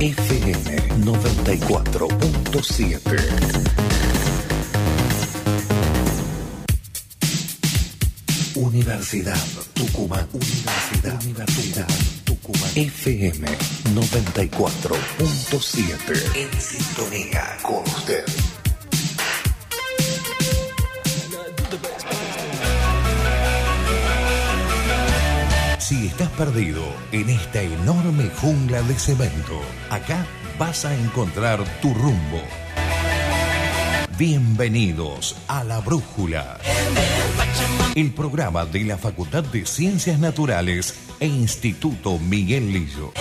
[0.00, 3.20] FM 94.7.
[8.54, 9.36] Universidad
[9.74, 10.26] Tucumán.
[10.32, 11.86] Universidad, Universidad
[12.24, 12.70] Tucumán.
[12.76, 13.46] FM
[13.94, 16.34] 94.7.
[16.34, 18.24] En sintonía con usted.
[25.90, 30.24] Si estás perdido en esta enorme jungla de cemento, acá
[30.56, 32.40] vas a encontrar tu rumbo.
[34.16, 36.60] Bienvenidos a La Brújula,
[37.96, 43.12] el programa de la Facultad de Ciencias Naturales e Instituto Miguel Lillo.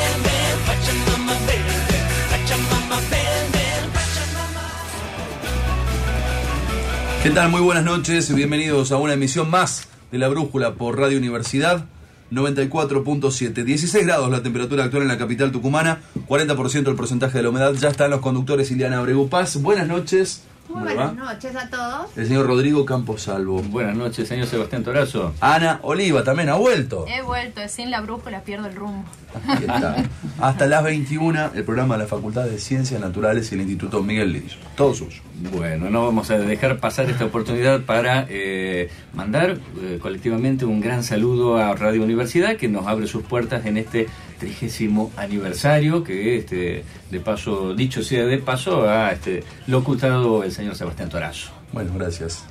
[7.24, 7.50] ¿Qué tal?
[7.50, 11.88] Muy buenas noches, bienvenidos a una emisión más de La Brújula por Radio Universidad
[12.32, 13.64] 94.7.
[13.64, 17.74] 16 grados la temperatura actual en la capital tucumana, 40% el porcentaje de la humedad.
[17.74, 19.62] Ya están los conductores Ileana Abregu Paz.
[19.62, 20.44] Buenas noches.
[20.70, 22.16] Muy buenas noches a todos.
[22.16, 23.60] El señor Rodrigo Campos Salvo.
[23.64, 25.34] Buenas noches, señor Sebastián Torazo.
[25.40, 27.06] Ana Oliva también ha vuelto.
[27.08, 29.04] He vuelto, sin la brújula pierdo el rumbo.
[29.48, 29.96] Aquí está.
[30.40, 34.32] Hasta las 21, el programa de la Facultad de Ciencias Naturales y el Instituto Miguel
[34.32, 34.58] Lillo.
[34.76, 35.24] Todo suyo.
[35.52, 41.04] Bueno, no vamos a dejar pasar esta oportunidad para eh, mandar eh, colectivamente un gran
[41.04, 46.84] saludo a Radio Universidad que nos abre sus puertas en este trigésimo aniversario que este
[47.12, 51.50] de paso dicho sea de paso ha este locutado el señor Sebastián Torazo.
[51.72, 52.44] Bueno, gracias.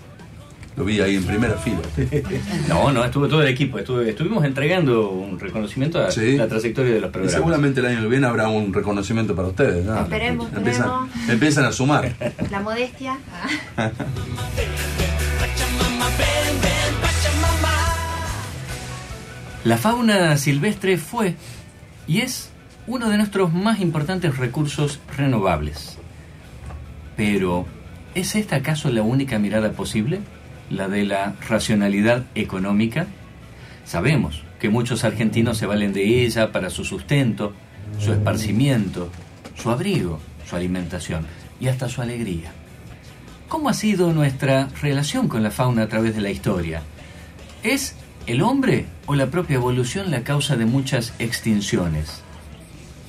[0.77, 1.79] Lo vi ahí en primera fila.
[2.69, 3.79] No, no, estuvo todo el equipo.
[3.79, 6.37] Estuve, estuvimos entregando un reconocimiento a Sí.
[6.37, 7.35] la trayectoria de los Y programas.
[7.35, 9.85] seguramente el año que viene habrá un reconocimiento para ustedes.
[9.85, 10.01] ¿no?
[10.03, 11.29] Esperemos, Empiezan, esperemos.
[11.31, 12.13] empiezan a sumar.
[12.51, 13.19] La modestia.
[19.65, 21.35] La fauna silvestre fue
[22.07, 22.51] y es
[22.89, 25.99] uno de nuestros más importantes recursos renovables.
[27.19, 27.67] Pero,
[28.15, 30.21] ¿es esta acaso la única mirada posible?
[30.71, 33.07] ¿La de la racionalidad económica?
[33.85, 37.53] Sabemos que muchos argentinos se valen de ella para su sustento,
[37.99, 39.11] su esparcimiento,
[39.55, 40.19] su abrigo,
[40.49, 41.27] su alimentación
[41.61, 42.53] y hasta su alegría.
[43.49, 46.81] ¿Cómo ha sido nuestra relación con la fauna a través de la historia?
[47.63, 47.97] ¿Es
[48.27, 52.23] el hombre o la propia evolución la causa de muchas extinciones?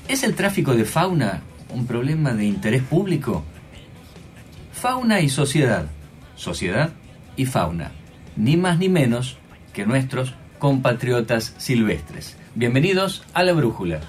[0.10, 1.42] ¿Es el tráfico de fauna
[1.74, 3.44] un problema de interés público?
[4.74, 5.86] Fauna y sociedad,
[6.36, 6.90] sociedad
[7.38, 7.92] y fauna,
[8.36, 9.38] ni más ni menos
[9.74, 12.36] que nuestros compatriotas silvestres.
[12.56, 14.02] Bienvenidos a la Brújula.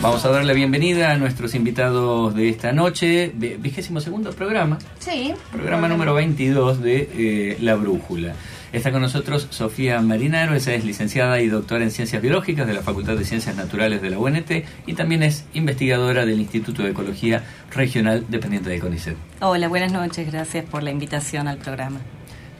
[0.00, 5.32] Vamos a darle bienvenida a nuestros invitados de esta noche, vi- vigésimo segundo programa, Sí.
[5.50, 8.34] Programa número 22 de eh, La Brújula.
[8.74, 12.82] Está con nosotros Sofía Marinaro, ella es licenciada y doctora en Ciencias Biológicas de la
[12.82, 14.50] Facultad de Ciencias Naturales de la UNT
[14.84, 19.16] y también es investigadora del Instituto de Ecología Regional dependiente de CONICET.
[19.42, 22.00] Hola, buenas noches, gracias por la invitación al programa.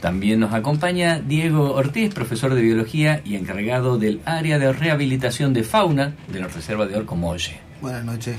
[0.00, 5.64] También nos acompaña Diego Ortiz, profesor de Biología y encargado del área de rehabilitación de
[5.64, 7.58] fauna de la Reserva de Orcomolle.
[7.80, 8.36] Buenas noches.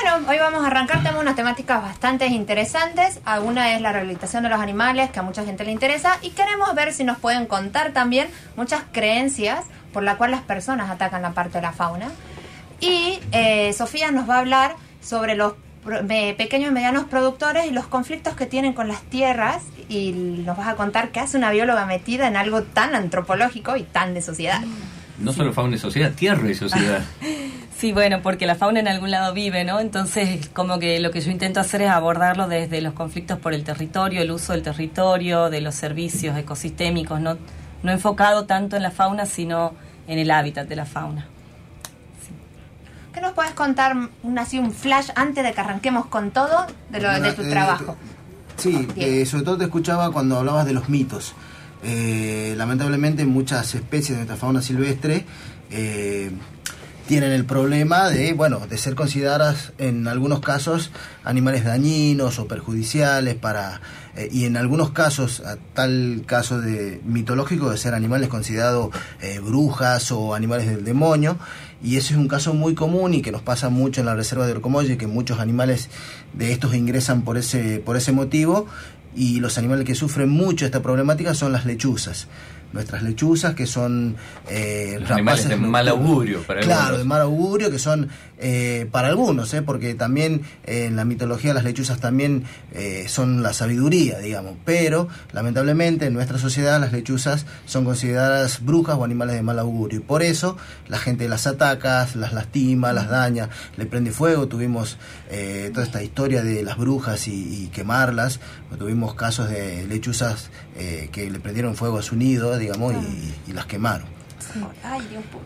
[0.00, 0.98] Bueno, hoy vamos a arrancar.
[0.98, 3.18] Tenemos unas temáticas bastante interesantes.
[3.42, 6.18] Una es la rehabilitación de los animales, que a mucha gente le interesa.
[6.22, 10.88] Y queremos ver si nos pueden contar también muchas creencias por las cuales las personas
[10.88, 12.12] atacan la parte de la fauna.
[12.78, 15.54] Y eh, Sofía nos va a hablar sobre los
[16.06, 19.64] pequeños y medianos productores y los conflictos que tienen con las tierras.
[19.88, 23.82] Y nos vas a contar qué hace una bióloga metida en algo tan antropológico y
[23.82, 24.60] tan de sociedad.
[25.18, 27.02] No solo fauna y sociedad, tierra y sociedad.
[27.78, 29.78] Sí, bueno, porque la fauna en algún lado vive, ¿no?
[29.78, 33.62] Entonces, como que lo que yo intento hacer es abordarlo desde los conflictos por el
[33.62, 37.38] territorio, el uso del territorio, de los servicios ecosistémicos, no,
[37.84, 39.74] no enfocado tanto en la fauna, sino
[40.08, 41.28] en el hábitat de la fauna.
[43.14, 47.00] ¿Qué nos puedes contar un, así un flash antes de que arranquemos con todo de,
[47.00, 47.96] lo, de tu Eh, trabajo?
[48.56, 51.32] Sí, eh, sobre todo te escuchaba cuando hablabas de los mitos.
[51.82, 55.24] Eh, lamentablemente muchas especies de nuestra fauna silvestre
[55.70, 56.30] eh,
[57.06, 60.90] tienen el problema de, bueno, de ser consideradas en algunos casos
[61.24, 63.80] animales dañinos o perjudiciales para
[64.16, 68.90] eh, y en algunos casos, a tal caso de mitológico de ser animales considerados
[69.42, 71.38] brujas o animales del demonio
[71.80, 74.46] y ese es un caso muy común y que nos pasa mucho en la reserva
[74.46, 75.88] de Orcomolle que muchos animales
[76.34, 78.66] de estos ingresan por ese por ese motivo
[79.14, 82.28] y los animales que sufren mucho esta problemática son las lechuzas.
[82.72, 84.16] nuestras lechuzas, que son
[84.50, 86.42] eh, animales de mal augurio.
[86.42, 88.08] Para claro, de mal augurio, que son
[88.40, 92.44] eh, para algunos, eh, porque también en la mitología las lechuzas también
[93.06, 99.04] son la sabiduría, digamos, pero lamentablemente en nuestra sociedad las lechuzas son consideradas brujas o
[99.04, 99.98] animales de mal augurio.
[99.98, 100.56] Y por eso
[100.86, 104.98] la gente las ataca, las lastima, las daña, le prende fuego, tuvimos
[105.72, 108.40] toda esta historia de las brujas y, quemarlas,
[108.78, 110.50] tuvimos casos de lechuzas
[111.10, 112.94] que le prendieron fuego a su nido, digamos,
[113.46, 114.17] y, las quemaron.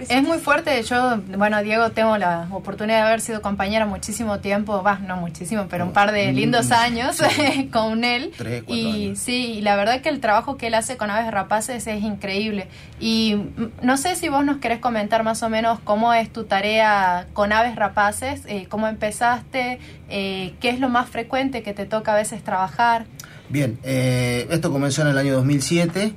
[0.08, 0.82] Es muy fuerte.
[0.82, 5.66] Yo, bueno, Diego, tengo la oportunidad de haber sido compañera muchísimo tiempo, va, no muchísimo,
[5.68, 7.22] pero un par de lindos mm, años
[7.72, 8.32] con él.
[8.66, 12.02] y sí, y la verdad que el trabajo que él hace con aves rapaces es
[12.02, 12.68] increíble.
[13.00, 13.36] Y
[13.82, 17.52] no sé si vos nos querés comentar más o menos cómo es tu tarea con
[17.52, 19.78] aves rapaces, eh, cómo empezaste,
[20.08, 23.06] eh, qué es lo más frecuente que te toca a veces trabajar.
[23.48, 26.14] Bien, eh, esto comenzó en el año 2007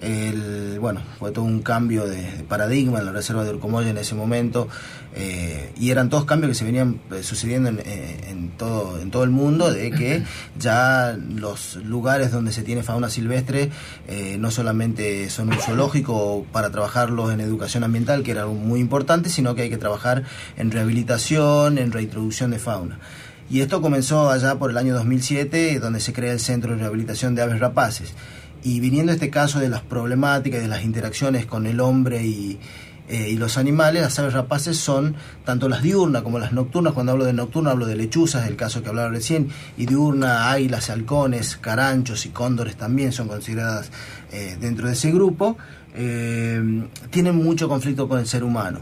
[0.00, 4.14] el, bueno, fue todo un cambio de, paradigma en la reserva de Urcomoya en ese
[4.14, 4.68] momento
[5.14, 9.24] eh, y eran todos cambios que se venían eh, sucediendo eh, en, todo, en todo
[9.24, 10.22] el mundo de que
[10.58, 13.70] ya los lugares donde se tiene fauna silvestre
[14.38, 19.30] no solamente son un zoológico para trabajarlos en educación ambiental, que era algo muy importante,
[19.30, 20.24] sino que hay que trabajar
[20.56, 22.98] en rehabilitación, en reintroducción de fauna.
[23.48, 27.34] Y esto comenzó allá por el año 2007, donde se crea el Centro de Rehabilitación
[27.34, 28.14] de Aves Rapaces.
[28.66, 32.58] Y viniendo este caso de las problemáticas, de las interacciones con el hombre y,
[33.08, 35.14] eh, y los animales, las aves rapaces son
[35.44, 36.92] tanto las diurnas como las nocturnas.
[36.92, 40.90] Cuando hablo de nocturna hablo de lechuzas, el caso que hablaba recién, y diurna, águilas,
[40.90, 43.92] halcones, caranchos y cóndores también son consideradas
[44.32, 45.56] eh, dentro de ese grupo.
[45.94, 46.60] Eh,
[47.10, 48.80] tienen mucho conflicto con el ser humano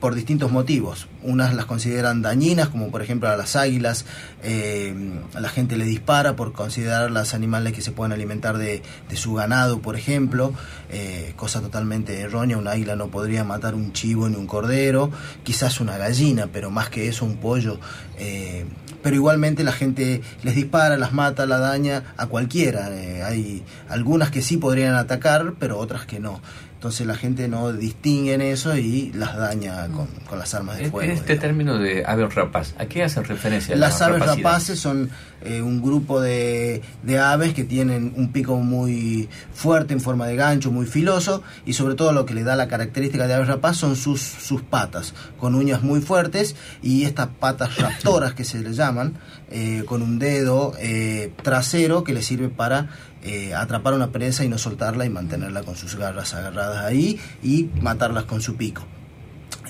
[0.00, 1.06] por distintos motivos.
[1.22, 4.06] Unas las consideran dañinas, como por ejemplo a las águilas,
[4.42, 4.94] eh,
[5.38, 8.82] la gente le dispara por considerarlas animales que se pueden alimentar de,
[9.14, 10.54] su ganado, por ejemplo,
[10.88, 15.10] eh, cosa totalmente errónea, un águila no podría matar un chivo ni un cordero,
[15.44, 17.78] quizás una gallina, pero más que eso un pollo.
[18.18, 18.64] Eh,
[19.02, 22.86] pero igualmente la gente les dispara, las mata, la daña a cualquiera.
[22.86, 26.40] hay algunas que sí podrían atacar, pero otras que no.
[26.80, 30.90] Entonces la gente no distingue en eso y las daña con, con las armas de
[30.90, 31.12] fuego.
[31.12, 33.76] Este término de aves rapaz, ¿a qué hacen referencia?
[33.76, 35.10] Las aves rapaces son
[35.42, 40.36] eh, un grupo de, de, aves que tienen un pico muy fuerte en forma de
[40.36, 43.76] gancho, muy filoso y sobre todo lo que le da la característica de aves rapaz
[43.76, 48.72] son sus, sus patas, con uñas muy fuertes y estas patas raptoras que se le
[48.72, 49.18] llaman,
[49.50, 52.88] eh, con un dedo eh, trasero que le sirve para
[53.22, 57.68] eh, atrapar una presa y no soltarla y mantenerla con sus garras agarradas ahí y
[57.82, 58.82] matarlas con su pico.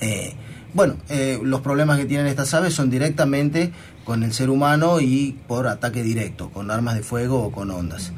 [0.00, 0.34] Eh,
[0.72, 3.72] bueno, eh, los problemas que tienen estas aves son directamente
[4.04, 8.12] con el ser humano y por ataque directo, con armas de fuego o con ondas.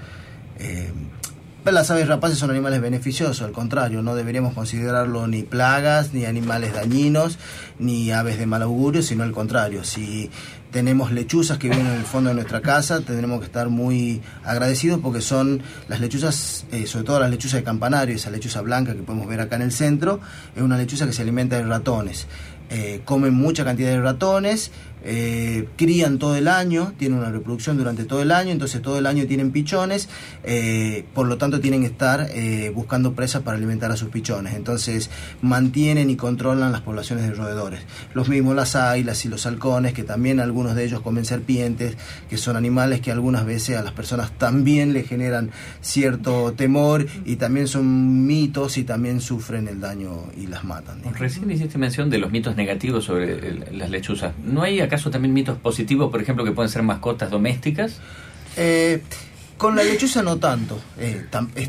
[1.64, 6.75] las aves rapaces son animales beneficiosos, al contrario, no deberíamos considerarlo ni plagas, ni animales
[6.75, 7.38] dañinos,
[7.79, 9.82] ni aves de mal augurio, sino al contrario.
[9.82, 10.31] Si
[10.72, 15.00] tenemos lechuzas que viven en el fondo de nuestra casa, tendremos que estar muy agradecidos
[15.00, 19.02] porque son las lechuzas, eh, sobre todo las lechuzas de campanario, esa lechuza blanca que
[19.02, 20.19] podemos ver acá en el centro,
[20.56, 22.26] es una lechuza que se alimenta de ratones.
[22.70, 24.70] Eh, comen mucha cantidad de ratones,
[25.04, 29.06] eh, crían todo el año, tienen una reproducción durante todo el año, entonces todo el
[29.06, 30.08] año tienen pichones,
[30.44, 34.54] eh, por lo tanto tienen que estar eh, buscando presas para alimentar a sus pichones,
[34.54, 35.10] entonces
[35.40, 37.81] mantienen y controlan las poblaciones de roedores.
[38.14, 41.96] Los mismos las águilas y los halcones, que también algunos de ellos comen serpientes,
[42.28, 45.50] que son animales que algunas veces a las personas también le generan
[45.81, 51.02] cierto temor y también son mitos y también sufren el daño y las matan.
[51.19, 54.32] Recién hiciste mención de los mitos negativos sobre las lechuzas.
[54.44, 57.99] ¿No hay acaso también mitos positivos, por ejemplo, que pueden ser mascotas domésticas?
[58.56, 59.03] Eh,
[59.56, 61.25] con la lechuza no tanto, eh,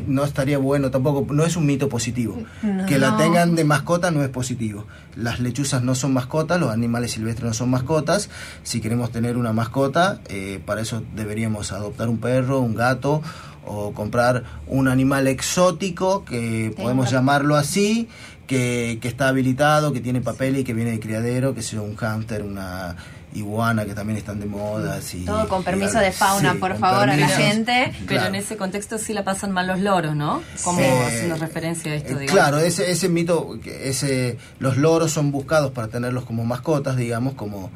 [0.08, 2.42] no estaría bueno tampoco, no es un mito positivo.
[2.88, 4.88] que la tengan de mascota no es positivo.
[5.16, 8.30] Las lechuzas no son mascotas, los animales silvestres no son mascotas.
[8.64, 13.22] Si queremos tener una mascota, eh, para eso deberíamos adoptar un perro, un gato
[13.66, 18.10] o comprar un animal exótico, que podemos llamarlo así,
[18.48, 22.44] que, está habilitado, que tiene papel y que viene de criadero, que sea un hámster,
[22.44, 22.96] una
[23.34, 25.00] iguana que también están de moda.
[25.26, 27.92] Todo con permiso de fauna, por favor, a la gente.
[28.08, 30.42] Pero en ese contexto sí la pasan mal los loros, ¿no?
[30.64, 32.32] Como haciendo referencia a esto, eh, digamos.
[32.32, 37.72] Claro, ese, ese mito, ese, los loros son buscados para tenerlos como mascotas, digamos, como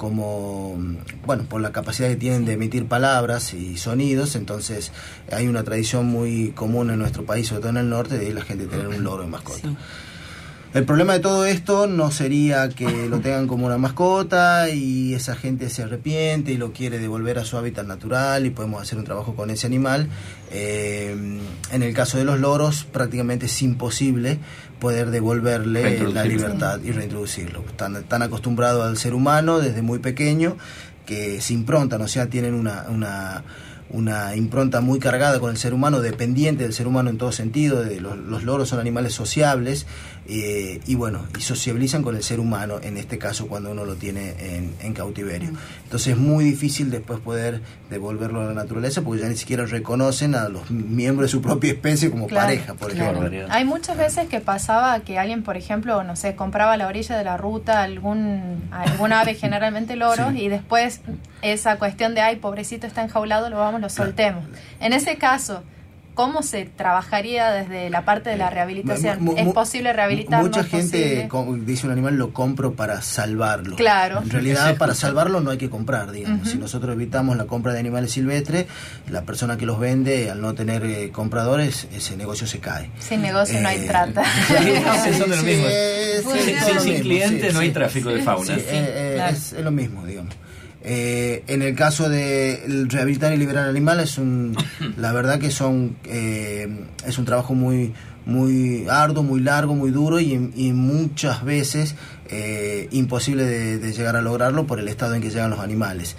[0.00, 0.78] como,
[1.26, 4.92] bueno, por la capacidad que tienen de emitir palabras y sonidos, entonces
[5.30, 8.40] hay una tradición muy común en nuestro país, sobre todo en el norte, de la
[8.40, 9.68] gente tener un loro de mascota.
[10.72, 15.34] El problema de todo esto no sería que lo tengan como una mascota y esa
[15.34, 19.04] gente se arrepiente y lo quiere devolver a su hábitat natural y podemos hacer un
[19.04, 20.08] trabajo con ese animal.
[20.52, 21.40] Eh,
[21.72, 24.38] en el caso de los loros prácticamente es imposible
[24.78, 27.64] poder devolverle la libertad y reintroducirlo.
[27.68, 30.56] Están tan acostumbrados al ser humano desde muy pequeño
[31.04, 33.42] que se improntan, o sea, tienen una, una
[33.92, 37.82] una impronta muy cargada con el ser humano, dependiente del ser humano en todo sentido.
[37.82, 39.86] De los, los loros son animales sociables
[40.32, 43.96] eh, y bueno, y sociabilizan con el ser humano, en este caso cuando uno lo
[43.96, 44.34] tiene
[44.80, 45.50] en, cautiverio.
[45.82, 50.36] Entonces es muy difícil después poder devolverlo a la naturaleza porque ya ni siquiera reconocen
[50.36, 53.28] a los miembros de su propia especie como pareja, por ejemplo.
[53.48, 57.18] Hay muchas veces que pasaba que alguien, por ejemplo, no sé, compraba a la orilla
[57.18, 61.00] de la ruta algún, algún ave, generalmente loros, y después
[61.42, 64.44] esa cuestión de, ay, pobrecito está enjaulado, lo vamos, lo soltemos.
[64.78, 65.64] En ese caso,
[66.20, 69.38] ¿Cómo se trabajaría desde la parte de la rehabilitación?
[69.38, 70.42] ¿Es posible rehabilitar?
[70.42, 71.26] Mucha gente
[71.62, 73.76] dice un animal lo compro para salvarlo.
[73.76, 74.20] Claro.
[74.22, 76.50] En realidad, para salvarlo no hay que comprar, digamos.
[76.50, 78.66] Si nosotros evitamos la compra de animales silvestres,
[79.08, 82.90] la persona que los vende, al no tener eh, compradores, ese negocio se cae.
[82.98, 84.22] Sin negocio no hay eh, trata.
[85.18, 86.80] son de lo mismo.
[86.80, 88.56] sin cliente no hay tráfico de fauna.
[88.58, 90.34] Eh, es lo mismo, digamos.
[90.82, 94.56] Eh, en el caso de rehabilitar y liberar animales, un,
[94.96, 97.92] la verdad que son eh, es un trabajo muy
[98.26, 101.96] muy arduo, muy largo, muy duro y, muchas veces
[102.28, 106.16] eh, imposible de, llegar a lograrlo por el estado en que llegan los animales.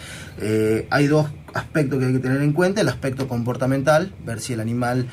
[0.89, 4.59] hay dos aspectos que hay que tener en cuenta, el aspecto comportamental, ver si el
[4.59, 5.07] animal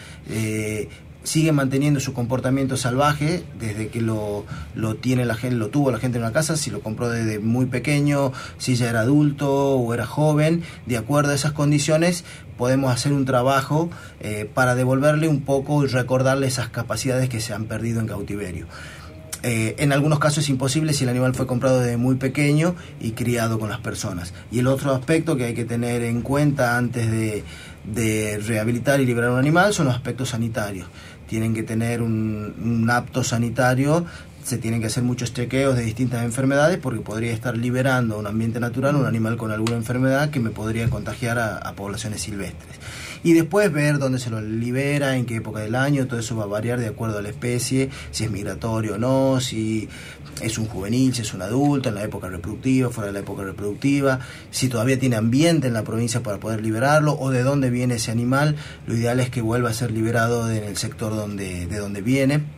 [1.23, 4.45] sigue manteniendo su comportamiento salvaje desde que lo,
[4.75, 7.39] lo, tiene la gente, lo tuvo la gente en una casa, si lo compró desde
[7.39, 12.25] muy pequeño, si ya era adulto o era joven, de acuerdo a esas condiciones
[12.57, 13.89] podemos hacer un trabajo
[14.21, 18.67] eh, para devolverle un poco y recordarle esas capacidades que se han perdido en cautiverio.
[19.45, 23.13] Eh, en algunos casos es imposible si el animal fue comprado desde muy pequeño y
[23.13, 24.35] criado con las personas.
[24.51, 27.45] Y el otro aspecto que hay que tener en cuenta antes de,
[27.85, 30.89] de rehabilitar y liberar un animal son los aspectos sanitarios
[31.29, 34.05] tienen que tener un, apto sanitario
[34.49, 38.27] se tienen que hacer muchos chequeos de distintas enfermedades porque podría estar liberando a un
[38.27, 42.77] ambiente natural un animal con alguna enfermedad que me podría contagiar a, poblaciones silvestres.
[43.23, 46.45] Y después ver dónde se lo libera, en qué época del año, todo eso va
[46.45, 49.87] a variar de acuerdo a la especie, si es migratorio o no, si
[50.41, 53.43] es un juvenil, si es un adulto, en la época reproductiva, fuera de la época
[53.43, 57.97] reproductiva, si todavía tiene ambiente en la provincia para poder liberarlo o de dónde viene
[57.97, 61.77] ese animal, lo ideal es que vuelva a ser liberado en el sector donde, de
[61.77, 62.58] donde viene.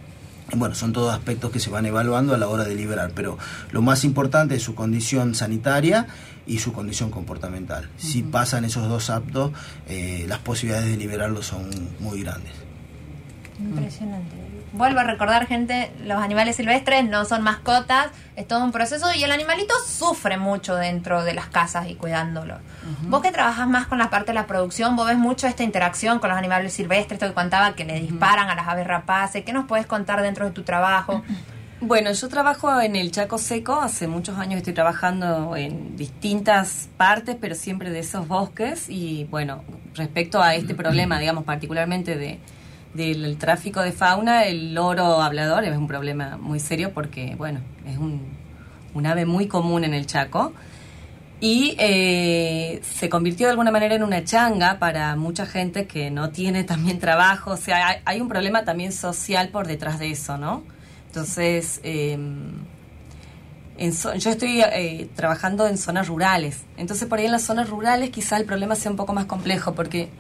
[0.57, 3.38] Bueno, son todos aspectos que se van evaluando a la hora de liberar, pero
[3.71, 6.07] lo más importante es su condición sanitaria
[6.47, 7.88] y su condición comportamental.
[7.97, 9.52] Si pasan esos dos aptos,
[9.87, 12.52] eh, las posibilidades de liberarlo son muy grandes.
[13.61, 19.12] Impresionante vuelvo a recordar, gente, los animales silvestres no son mascotas, es todo un proceso
[19.14, 22.58] y el animalito sufre mucho dentro de las casas y cuidándolo.
[23.02, 26.18] Vos que trabajas más con la parte de la producción, vos ves mucho esta interacción
[26.18, 29.52] con los animales silvestres, esto que contaba que le disparan a las aves rapaces, ¿qué
[29.52, 31.22] nos puedes contar dentro de tu trabajo?
[31.82, 37.38] Bueno, yo trabajo en el Chaco Seco, hace muchos años estoy trabajando en distintas partes,
[37.40, 42.38] pero siempre de esos bosques y bueno, respecto a este problema, digamos, particularmente de
[42.94, 47.97] del tráfico de fauna, el loro hablador es un problema muy serio porque, bueno, es
[47.99, 48.40] un,
[49.06, 50.52] ave muy común en el Chaco
[51.40, 56.30] y eh, se convirtió de alguna manera en una changa para mucha gente que no
[56.30, 57.52] tiene también trabajo.
[57.52, 60.64] O sea, hay, un problema también social por detrás de eso, ¿no?
[61.06, 62.52] Entonces, em,
[63.78, 66.64] yo estoy eh, trabajando en zonas rurales.
[66.76, 69.75] Entonces, por ahí en las zonas rurales quizá el problema sea un poco más complejo
[69.75, 70.11] porque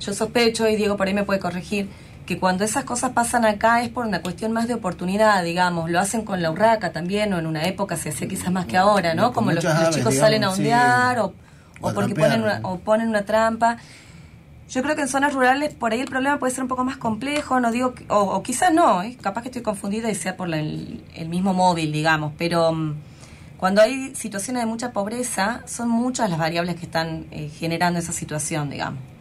[0.00, 1.88] yo sospecho, y Diego por ahí me puede corregir,
[2.32, 6.00] que cuando esas cosas pasan acá es por una cuestión más de oportunidad, digamos, lo
[6.00, 9.14] hacen con la urraca también, o en una época se hace quizás más que ahora,
[9.14, 9.34] ¿no?
[9.34, 11.34] Como los, chicos salen a ondear, o,
[11.82, 13.76] porque ponen una, o ponen una trampa.
[14.70, 16.96] Yo creo que en zonas rurales por ahí el problema puede ser un poco más
[16.96, 19.18] complejo, no digo, o, quizás no, ¿eh?
[19.20, 22.94] capaz que estoy confundida y sea por el, mismo móvil, digamos, pero mm,
[23.58, 28.14] cuando hay situaciones de mucha pobreza, son muchas las variables que están eh, generando esa
[28.14, 29.11] situación, digamos.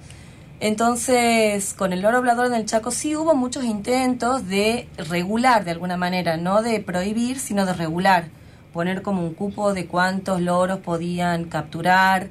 [0.62, 5.72] Entonces, con el loro hablador en el Chaco sí hubo muchos intentos de regular de
[5.72, 8.25] alguna manera, no de prohibir, sino de regular,
[8.72, 12.30] poner como un cupo de cuántos loros podían capturar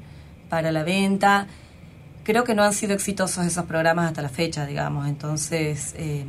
[0.49, 1.49] para la venta.
[2.23, 5.09] Creo que no han sido exitosos esos programas hasta la fecha, digamos.
[5.09, 6.25] Entonces, eh,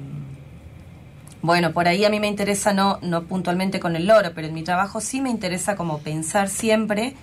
[1.43, 4.55] bueno, por ahí a mí me interesa no, no puntualmente con el loro, pero en
[4.55, 7.13] mi trabajo sí me interesa como pensar siempre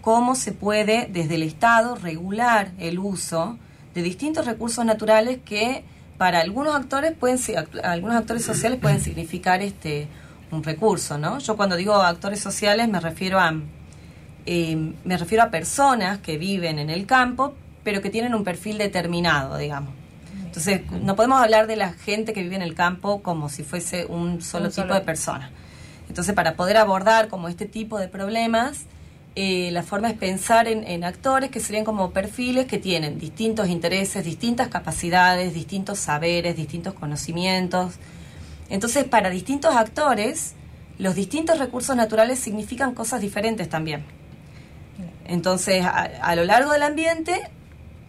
[0.00, 3.58] cómo se puede desde el Estado regular el uso
[3.94, 5.84] de distintos recursos naturales que
[6.18, 7.38] para algunos actores pueden
[7.82, 10.08] algunos actores sociales pueden significar este
[10.50, 11.38] un recurso, ¿no?
[11.38, 13.54] Yo cuando digo actores sociales me refiero a
[14.44, 18.78] eh, me refiero a personas que viven en el campo, pero que tienen un perfil
[18.78, 19.94] determinado, digamos.
[20.44, 24.04] Entonces, no podemos hablar de la gente que vive en el campo como si fuese
[24.04, 25.50] un solo tipo de persona.
[26.08, 28.80] Entonces, para poder abordar como este tipo de problemas,
[29.34, 33.68] eh, la forma es pensar en, en, actores que serían como perfiles que tienen distintos
[33.68, 37.94] intereses, distintas capacidades, distintos saberes, distintos conocimientos.
[38.68, 40.54] Entonces, para distintos actores,
[40.98, 44.04] los distintos recursos naturales significan cosas diferentes también.
[45.24, 47.40] Entonces, a, lo largo del ambiente,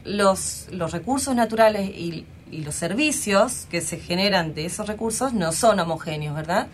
[0.03, 5.80] los, los recursos naturales y, los servicios que se generan de esos recursos no son
[5.80, 6.68] homogéneos, ¿verdad?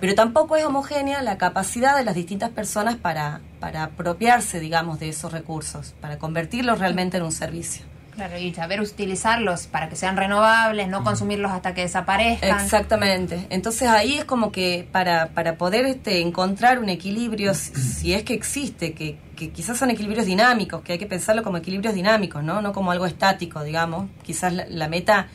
[0.00, 5.08] Pero tampoco es homogénea la capacidad de las distintas personas para, para apropiarse, digamos, de
[5.08, 7.84] esos recursos, para convertirlos realmente en un servicio.
[8.14, 12.60] Claro, y saber utilizarlos para que sean renovables, no consumirlos hasta que desaparezcan.
[12.60, 13.46] Exactamente.
[13.50, 18.34] Entonces ahí es como que para, para poder este, encontrar un equilibrio, si, es que
[18.34, 22.62] existe, que, que, quizás son equilibrios dinámicos, que hay que pensarlo como equilibrios dinámicos, ¿no?
[22.62, 24.08] No como algo estático, digamos.
[24.22, 25.26] Quizás la, meta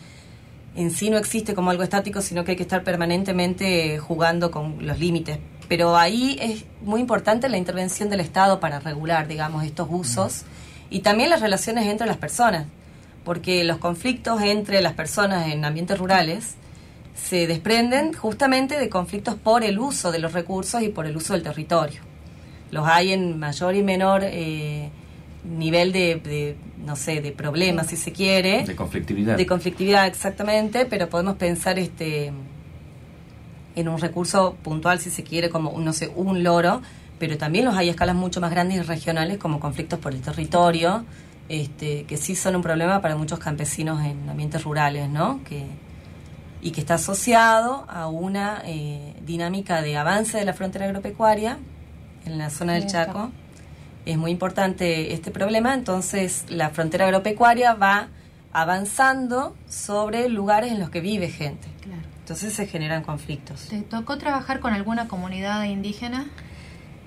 [0.75, 4.85] en sí no existe como algo estático, sino que hay que estar permanentemente jugando con
[4.85, 5.39] los límites.
[5.67, 10.43] Pero ahí es muy importante la intervención del Estado para regular, digamos, estos usos
[10.89, 12.65] y también las relaciones entre las personas,
[13.23, 16.55] porque los conflictos entre las personas en ambientes rurales
[17.15, 21.33] se desprenden justamente de conflictos por el uso de los recursos y por el uso
[21.33, 22.01] del territorio.
[22.71, 24.89] Los hay en mayor y menor eh,
[25.43, 26.55] nivel de,
[26.85, 28.65] no sé, de problemas, si se quiere.
[28.65, 29.37] De conflictividad.
[29.37, 32.31] De conflictividad, exactamente, pero podemos pensar este
[33.75, 36.81] en un recurso puntual, si se quiere, como, no sé, un loro,
[37.17, 40.21] pero también los hay a escalas mucho más grandes y regionales como conflictos por el
[40.21, 41.05] territorio,
[41.47, 45.41] este, que sí son un problema para muchos campesinos en ambientes rurales, ¿no?
[45.43, 45.65] Que,
[46.61, 51.57] y que está asociado a una eh, dinámica de avance de la frontera agropecuaria
[52.25, 53.31] en la zona del Chaco.
[54.05, 58.07] Es muy importante este problema, entonces la frontera agropecuaria va
[58.51, 61.67] avanzando sobre lugares en los que vive gente.
[62.21, 63.67] Entonces se generan conflictos.
[63.69, 66.27] ¿Te tocó trabajar con alguna comunidad indígena?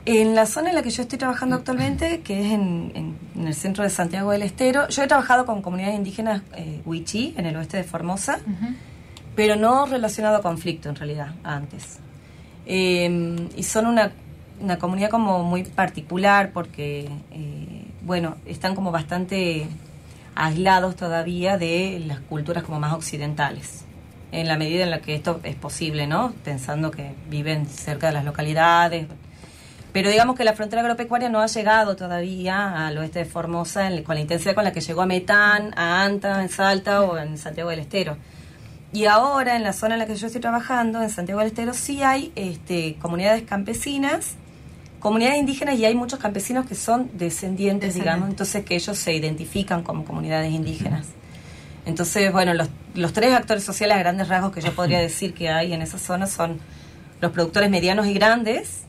[0.05, 3.85] En la zona en la que yo estoy trabajando actualmente, que es en, el centro
[3.85, 7.77] de Santiago del Estero, yo he trabajado con comunidades indígenas eh, Huichí, en el oeste
[7.77, 8.41] de Formosa,
[9.37, 12.01] pero no relacionado a conflicto en realidad, antes.
[12.67, 14.11] Em, y son una,
[14.63, 19.67] una, comunidad como muy particular porque, eh, bueno, están como bastante
[20.35, 23.85] aislados todavía de las culturas como más occidentales
[24.31, 26.33] en la medida en la que esto es posible, ¿no?
[26.43, 29.07] Pensando que viven cerca de las localidades,
[29.93, 34.15] pero digamos que la frontera agropecuaria no ha llegado todavía al oeste de Formosa con
[34.15, 37.69] la intensidad con la que llegó a Metán, a Anta, en Salta o en Santiago
[37.69, 38.17] del Estero.
[38.95, 41.75] Y ahora, en la zona en la que yo estoy trabajando, en Santiago del Estero,
[41.75, 44.37] sí hay este, comunidades campesinas,
[45.03, 49.83] comunidades indígenas y hay muchos campesinos que son descendientes, digamos, entonces que ellos se identifican
[49.83, 51.09] como comunidades indígenas.
[51.85, 55.49] Entonces, bueno, los, los tres actores sociales a grandes rasgos que yo podría decir que
[55.51, 56.61] hay en esa zona son
[57.21, 58.83] los productores medianos y grandes,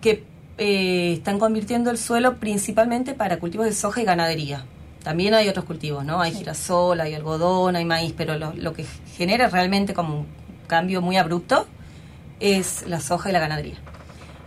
[0.00, 0.24] que
[0.58, 4.64] eh, están convirtiendo el suelo principalmente para cultivos de soja y ganadería.
[5.02, 6.20] También hay otros cultivos, ¿no?
[6.20, 8.84] Hay girasol, hay algodón, hay maíz, pero lo, que
[9.16, 10.26] genera realmente como un
[10.66, 11.66] cambio muy abrupto
[12.40, 13.76] es la soja y la ganadería.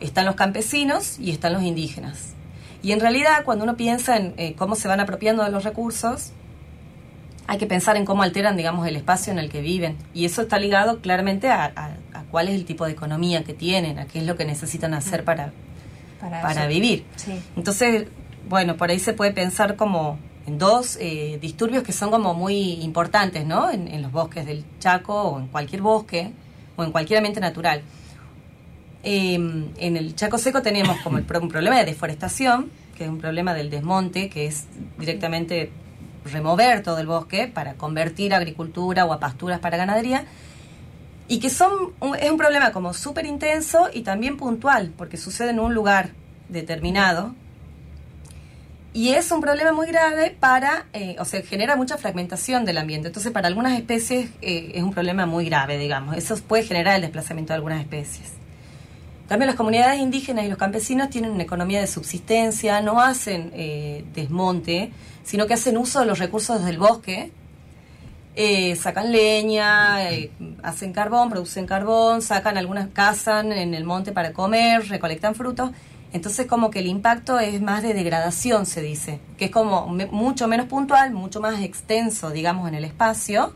[0.03, 2.33] Están los campesinos y están los indígenas.
[2.81, 6.31] Y en realidad, cuando uno piensa en eh, cómo se van apropiando de los recursos,
[7.47, 9.97] hay que pensar en cómo alteran, digamos, el espacio en el que viven.
[10.13, 11.97] Y eso está ligado claramente a
[12.33, 15.23] cuál es el tipo de economía que tienen, a qué es lo que necesitan hacer
[15.23, 15.53] para,
[16.19, 17.05] para, vivir.
[17.55, 18.07] Entonces,
[18.49, 22.81] bueno, por ahí se puede pensar como en dos eh, disturbios que son como muy
[22.81, 23.69] importantes, ¿no?
[23.69, 26.33] En, los bosques del Chaco o en cualquier bosque
[26.75, 27.83] o en cualquier ambiente natural.
[29.03, 33.19] Em, en el Chaco Seco tenemos como el, un problema de deforestación, que es un
[33.19, 34.65] problema del desmonte, que es
[34.97, 35.71] directamente
[36.25, 40.25] remover todo el bosque para convertir a agricultura o a pasturas para ganadería
[41.27, 45.59] y que son es un problema como súper intenso y también puntual, porque sucede en
[45.59, 46.11] un lugar
[46.49, 47.33] determinado.
[48.95, 53.07] Y es un problema muy grave para, eh, o sea, genera mucha fragmentación del ambiente.
[53.07, 56.15] Entonces, para algunas especies eh, es un problema muy grave, digamos.
[56.15, 58.42] Eso puede generar el desplazamiento de algunas especies.
[59.33, 64.05] También las comunidades indígenas y los campesinos tienen una economía de subsistencia, no hacen eh,
[64.13, 64.91] desmonte,
[65.23, 67.31] sino que hacen uso de los recursos del bosque
[68.35, 70.29] eh, sacan leña, eh,
[70.61, 75.71] hacen carbón, producen carbón, sacan algunas, cazan en el monte para comer, recolectan frutos.
[76.13, 80.47] Entonces como que el impacto es más de degradación, se dice, que es como mucho
[80.47, 83.55] menos puntual, mucho más extenso, digamos, en el espacio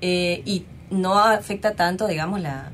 [0.00, 2.72] y no afecta tanto, digamos, la,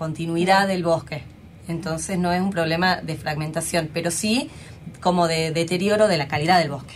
[0.00, 1.24] continuidad del bosque.
[1.68, 4.48] Entonces no es un problema de fragmentación, pero sí
[5.02, 6.94] como de deterioro de la calidad del bosque.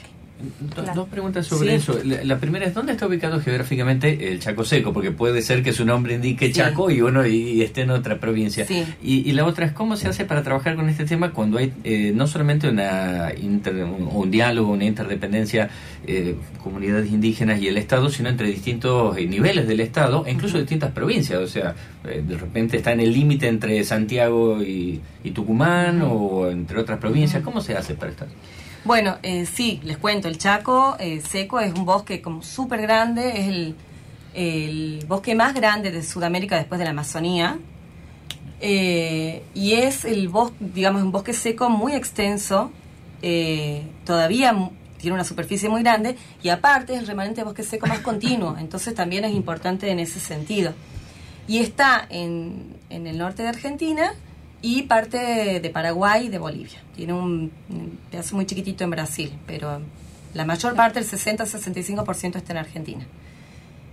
[0.95, 1.97] Dos, preguntas sobre eso.
[2.05, 4.93] La, primera es, ¿dónde está ubicado geográficamente el Chaco Seco?
[4.93, 8.67] Porque puede ser que su nombre indique Chaco y uno y, esté en otra provincia.
[9.01, 12.13] Y, la otra es, ¿cómo se hace para trabajar con este tema cuando hay eh,
[12.15, 15.71] no solamente una un, diálogo, una interdependencia,
[16.07, 20.59] eh, comunidades indígenas y el Estado, sino entre distintos eh, niveles del Estado e incluso
[20.59, 21.41] distintas provincias?
[21.41, 25.01] O sea, de repente está en el límite entre Santiago y,
[25.33, 27.43] Tucumán o entre otras provincias.
[27.43, 28.29] ¿Cómo se hace para estar?
[28.85, 33.41] Bueno, eh, sí, les cuento, el Chaco eh, Seco es un bosque como súper grande,
[33.41, 33.75] es
[34.35, 37.59] el, bosque más grande de Sudamérica después de la Amazonía.
[38.61, 42.71] Eh, y es el bosque, digamos, un bosque seco muy extenso,
[44.05, 44.55] todavía
[44.99, 48.57] tiene una superficie muy grande y aparte es el remanente de bosque seco más continuo,
[48.59, 50.75] entonces también es importante en ese sentido.
[51.49, 54.13] Y está en, en el norte de Argentina
[54.65, 56.79] y parte de Paraguay y de Bolivia.
[56.97, 57.53] Tiene un,
[58.11, 59.79] pedazo muy chiquitito en Brasil, pero
[60.33, 63.07] la mayor parte, el 60-65% está en Argentina.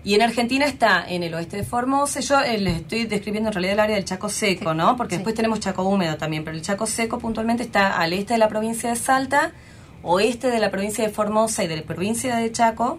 [0.05, 2.21] Y en Argentina está en el oeste de Formosa.
[2.21, 4.95] Yo eh, les estoy describiendo en realidad el área del Chaco Seco, ¿no?
[4.95, 8.39] Porque después tenemos Chaco Húmedo también, pero el Chaco Seco puntualmente está al este de
[8.39, 9.51] la provincia de Salta,
[10.03, 12.97] oeste de la provincia de Formosa y de la provincia de Chaco,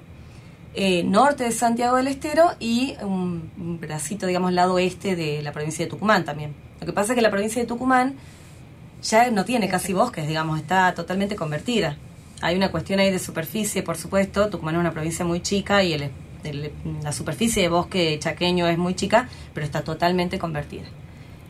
[0.75, 5.53] eh, norte de Santiago del Estero y un, un pedacito, digamos, lado oeste de la
[5.53, 6.55] provincia de Tucumán también.
[6.81, 8.15] Lo que pasa es que la provincia de Tucumán
[9.03, 11.97] ya no tiene casi bosques, digamos, está totalmente convertida.
[12.41, 14.49] Hay una cuestión ahí de superficie, por supuesto.
[14.49, 15.97] Tucumán es una provincia muy chica y
[17.03, 20.87] la superficie de bosque chaqueño es muy chica, pero está totalmente convertida.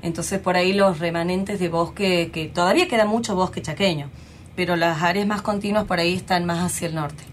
[0.02, 4.10] Entonces por ahí los remanentes de bosque, que todavía queda mucho bosque chaqueño,
[4.56, 7.31] pero las áreas más continuas por ahí están más hacia el norte.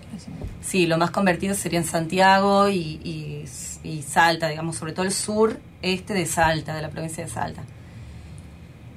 [0.62, 3.45] Sí, lo más convertido sería en Santiago y,
[3.84, 7.63] y Salta, digamos, sobre todo el sur este de Salta, de la provincia de Salta.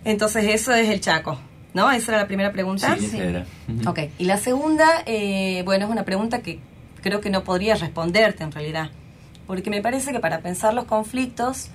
[0.04, 1.38] Entonces eso es el Chaco,
[1.74, 1.90] ¿no?
[1.90, 2.96] Esa era la primera pregunta.
[2.98, 3.46] Sí, Era.
[3.86, 6.58] Ok, y la segunda, eh, bueno, es una pregunta que
[7.02, 8.90] creo que no podría responderte en realidad,
[9.46, 11.68] porque me parece que para pensar los conflictos,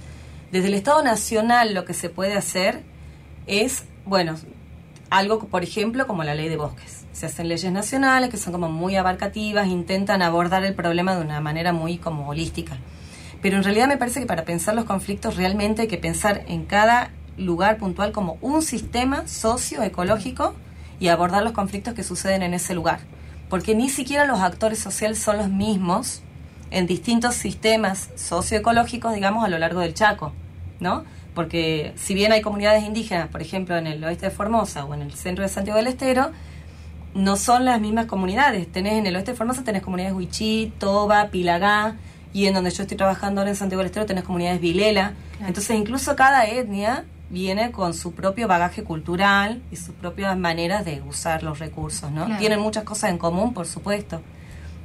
[0.51, 2.81] desde el Estado Nacional lo que se puede hacer
[3.45, 4.35] es, bueno,
[5.09, 6.96] algo, por ejemplo, como la ley de bosques.
[7.17, 11.41] Se hacen leyes nacionales que son como muy abarcativas, intentan abordar el problema de una
[11.41, 12.77] manera muy como holística.
[13.41, 16.65] Pero en realidad me parece que para pensar los conflictos realmente hay que pensar en
[16.65, 20.53] cada lugar puntual como un sistema socioecológico
[20.99, 22.99] y abordar los conflictos que suceden en ese lugar.
[23.49, 26.21] Porque ni siquiera los actores sociales son los mismos
[26.69, 30.33] en distintos sistemas socioecológicos, digamos, a lo largo del Chaco,
[30.79, 31.03] ¿no?
[31.33, 35.01] Porque si bien hay comunidades indígenas, por ejemplo, en el oeste de Formosa o en
[35.01, 36.31] el centro de Santiago del Estero,
[37.13, 38.71] no son las mismas comunidades.
[38.71, 41.95] Tenés en el oeste de Formosa tenés comunidades Huichí, Toba, Pilagá,
[42.33, 45.13] y en donde yo estoy trabajando ahora en Santiago del Estero tenés comunidades Vilela.
[45.39, 51.01] Entonces, incluso cada etnia viene con su propio bagaje cultural y sus propias maneras de
[51.01, 52.37] usar los recursos, ¿no?
[52.37, 54.21] Tienen muchas cosas en común, por supuesto,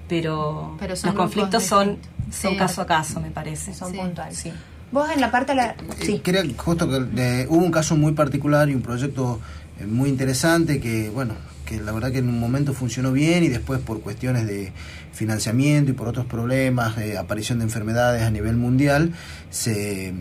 [0.08, 1.98] pero, los conflictos son,
[2.30, 3.74] son caso a caso, me parece.
[3.74, 4.36] Son puntuales.
[4.36, 4.52] Sí.
[4.90, 5.74] Vos en la parte de la...
[6.00, 6.20] Sí.
[6.22, 9.40] Creo justo que hubo un caso muy particular y un proyecto
[9.80, 11.34] eh, muy interesante que, bueno,
[11.72, 14.72] que la verdad que en un momento funcionó bien y después por cuestiones de
[15.12, 19.12] financiamiento y por otros problemas, de aparición de enfermedades a nivel mundial,
[19.50, 20.12] se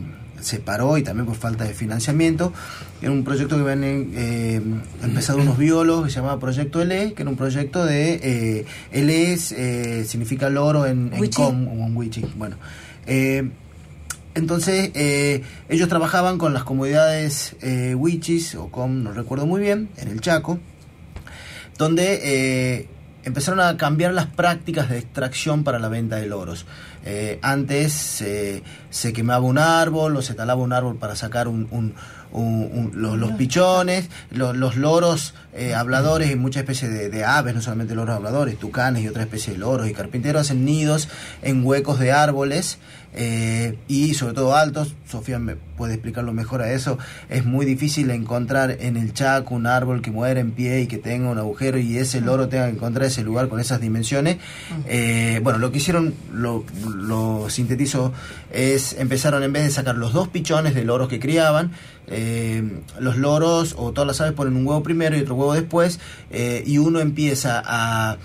[0.42, 2.52] se paró y también por falta de financiamiento.
[3.02, 4.62] Era un proyecto que habían eh,
[5.04, 8.20] empezado unos biólogos que se llamaba Proyecto LE, que era un proyecto de...
[8.24, 12.26] Eh, LE eh, significa loro en, en com o en Wichi.
[12.36, 12.58] Bueno,
[13.06, 13.50] eh,
[14.34, 14.92] entonces
[15.70, 17.56] ellos trabajaban con las comunidades
[17.96, 20.58] Wichis o com, no recuerdo muy bien, en el Chaco,
[21.86, 22.88] donde
[23.24, 26.66] empezaron a cambiar las prácticas de extracción para la venta de loros.
[27.06, 31.94] Eh, antes eh, se quemaba un árbol o se talaba un árbol para sacar un,
[32.94, 38.58] los, pichones, los, loros eh, habladores y muchas especies de, aves, no solamente loros habladores,
[38.58, 41.10] tucanes y otras especies de loros y carpinteros hacen nidos
[41.42, 42.78] en huecos de árboles
[43.14, 44.96] eh, y sobre todo altos.
[45.10, 46.98] Sofía me puede explicarlo mejor a eso.
[47.30, 50.98] Es muy difícil encontrar en el Chaco un árbol que muera en pie y que
[50.98, 54.38] tenga un agujero y ese loro tenga que encontrar ese lugar con esas dimensiones.
[54.88, 56.64] Eh, bueno, lo que hicieron, lo,
[56.96, 58.14] lo sintetizo,
[58.54, 61.72] es empezaron en vez de sacar los dos pichones de loros que criaban,
[63.00, 66.00] los loros o todas las aves ponen un huevo primero y otro huevo después
[66.66, 68.18] y uno empieza a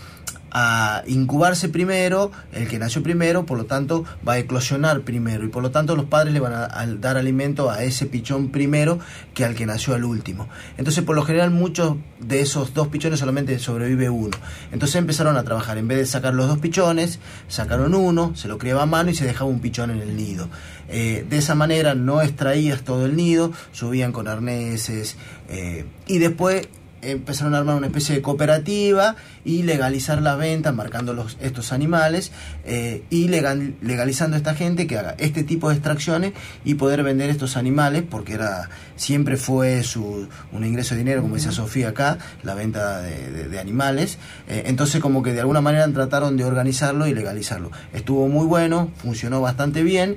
[0.59, 5.49] a incubarse primero, el que nació primero, por lo tanto va a eclosionar primero y
[5.49, 8.99] por lo tanto los padres le van a, dar alimento a ese pichón primero
[9.35, 10.49] que al que nació al último.
[10.79, 14.35] Entonces por lo general muchos de esos dos pichones solamente sobrevive uno.
[14.73, 18.57] Entonces empezaron a trabajar, en vez de sacar los dos pichones, sacaron uno, se lo
[18.57, 20.49] criaba a mano y se dejaba un pichón en el nido.
[20.89, 25.19] Eh, de esa manera no extraías todo el nido, subían con arneses
[25.51, 26.67] eh, y después
[27.11, 32.33] empezaron a armar una especie de cooperativa y legalizar la venta, marcando los, estos animales
[32.65, 36.33] eh, y legal, legalizando a esta gente que haga este tipo de extracciones
[36.65, 41.37] y poder vender estos animales, porque era siempre fue su, un ingreso de dinero, como
[41.37, 44.19] decía Sofía acá, la venta de, animales.
[44.49, 47.71] Eh, entonces como que de alguna manera trataron de organizarlo y legalizarlo.
[47.93, 50.17] Estuvo muy bueno, funcionó bastante bien,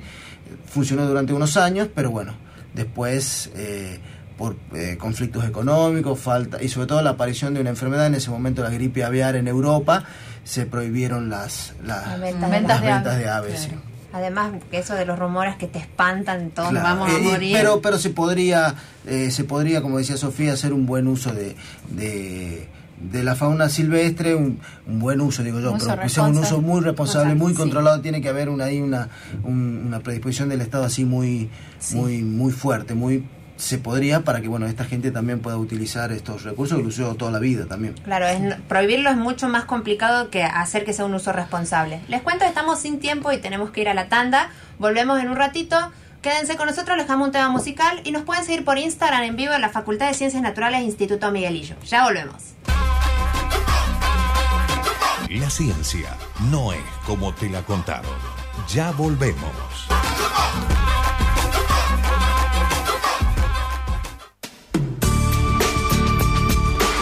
[0.66, 2.34] funcionó durante unos años, pero bueno,
[2.74, 3.50] después...
[3.54, 4.00] Eh,
[4.40, 8.30] por eh, conflictos económicos, falta y sobre todo la aparición de una enfermedad, en ese
[8.30, 10.04] momento la gripe aviar en Europa,
[10.44, 13.68] se prohibieron las, las, ventas, de, aves.
[14.14, 17.54] Además, eso de los rumores que te espantan, todos vamos a eh, morir.
[17.54, 18.76] pero, pero se podría,
[19.06, 21.54] eh, se podría, como decía Sofía, hacer un buen uso de,
[21.90, 26.80] de, la fauna silvestre, un, buen uso, digo yo, pero que sea un uso muy
[26.80, 29.10] responsable, muy controlado, tiene que haber una, ahí una,
[29.44, 31.50] una predisposición del Estado así muy,
[31.92, 33.22] muy, muy fuerte, muy
[33.60, 37.14] se podría para que bueno esta gente también pueda utilizar estos recursos que lo usó
[37.14, 37.94] toda la vida también.
[38.04, 42.00] Claro, es, prohibirlo es mucho más complicado que hacer que sea un uso responsable.
[42.08, 44.50] Les cuento que estamos sin tiempo y tenemos que ir a la tanda.
[44.78, 45.76] Volvemos en un ratito.
[46.22, 49.36] Quédense con nosotros, les dejamos un tema musical y nos pueden seguir por Instagram en
[49.36, 51.76] vivo en la Facultad de Ciencias Naturales Instituto Miguelillo.
[51.86, 52.54] Ya volvemos.
[55.30, 56.16] La ciencia
[56.50, 58.10] no es como te la contaron.
[58.68, 59.88] Ya volvemos.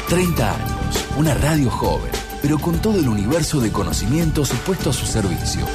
[0.08, 5.04] 30 años, una radio joven, pero con todo el universo de conocimientos puesto a su
[5.04, 5.66] servicio.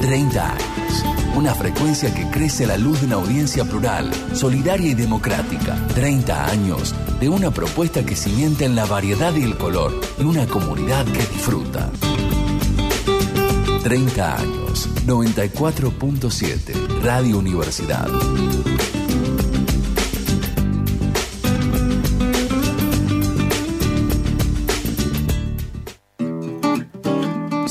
[0.00, 4.94] 30 años, una frecuencia que crece a la luz de una audiencia plural, solidaria y
[4.94, 5.76] democrática.
[5.96, 10.46] 30 años de una propuesta que cimienta en la variedad y el color y una
[10.46, 11.90] comunidad que disfruta.
[13.82, 18.08] 30 años, 94.7, Radio Universidad.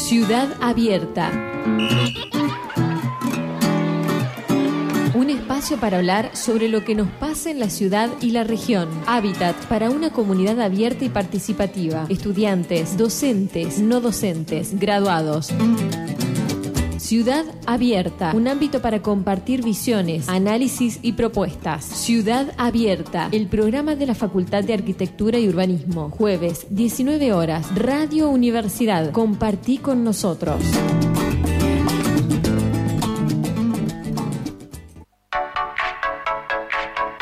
[0.08, 1.32] Ciudad Abierta.
[5.16, 8.88] Un espacio para hablar sobre lo que nos pasa en la ciudad y la región.
[9.08, 12.06] Hábitat para una comunidad abierta y participativa.
[12.08, 15.52] Estudiantes, docentes, no docentes, graduados.
[17.06, 21.86] Ciudad Abierta, un ámbito para compartir visiones, análisis y propuestas.
[21.86, 26.10] Ciudad Abierta, el programa de la Facultad de Arquitectura y Urbanismo.
[26.10, 29.12] Jueves, 19 horas, Radio Universidad.
[29.12, 30.60] Compartí con nosotros.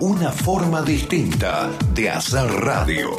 [0.00, 3.10] Una forma distinta de hacer radio.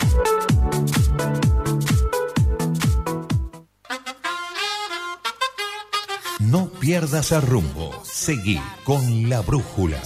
[6.39, 7.91] No pierdas el rumbo.
[8.03, 10.01] Seguí con la brújula.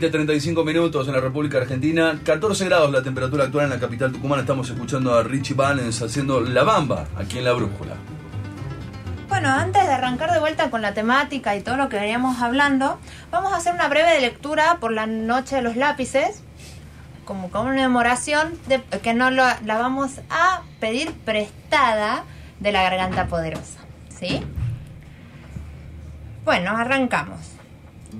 [0.00, 4.42] 20-35 minutos en la República Argentina, 14 grados la temperatura actual en la capital tucumana.
[4.42, 7.94] Estamos escuchando a Richie Valens haciendo La Bamba aquí en La Brújula.
[9.28, 13.00] Bueno, antes de arrancar de vuelta con la temática y todo lo que veníamos hablando,
[13.32, 16.42] vamos a hacer una breve lectura por la Noche de los Lápices,
[17.24, 22.22] como conmemoración de, que no lo, la vamos a pedir prestada
[22.60, 23.80] de la Garganta Poderosa.
[24.08, 24.42] ¿Sí?
[26.44, 27.57] Bueno, arrancamos.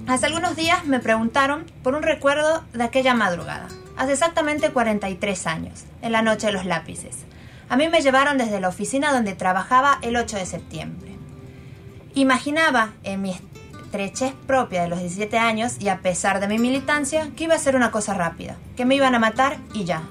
[0.07, 5.85] Hace algunos días me preguntaron por un recuerdo de aquella madrugada, hace exactamente 43 años,
[6.03, 7.17] en la noche de los lápices.
[7.69, 11.11] A mí me llevaron desde la oficina donde trabajaba el 8 de septiembre.
[12.15, 17.31] Imaginaba en mi estrechez propia de los 17 años y a pesar de mi militancia
[17.37, 20.03] que iba a ser una cosa rápida, que me iban a matar y ya.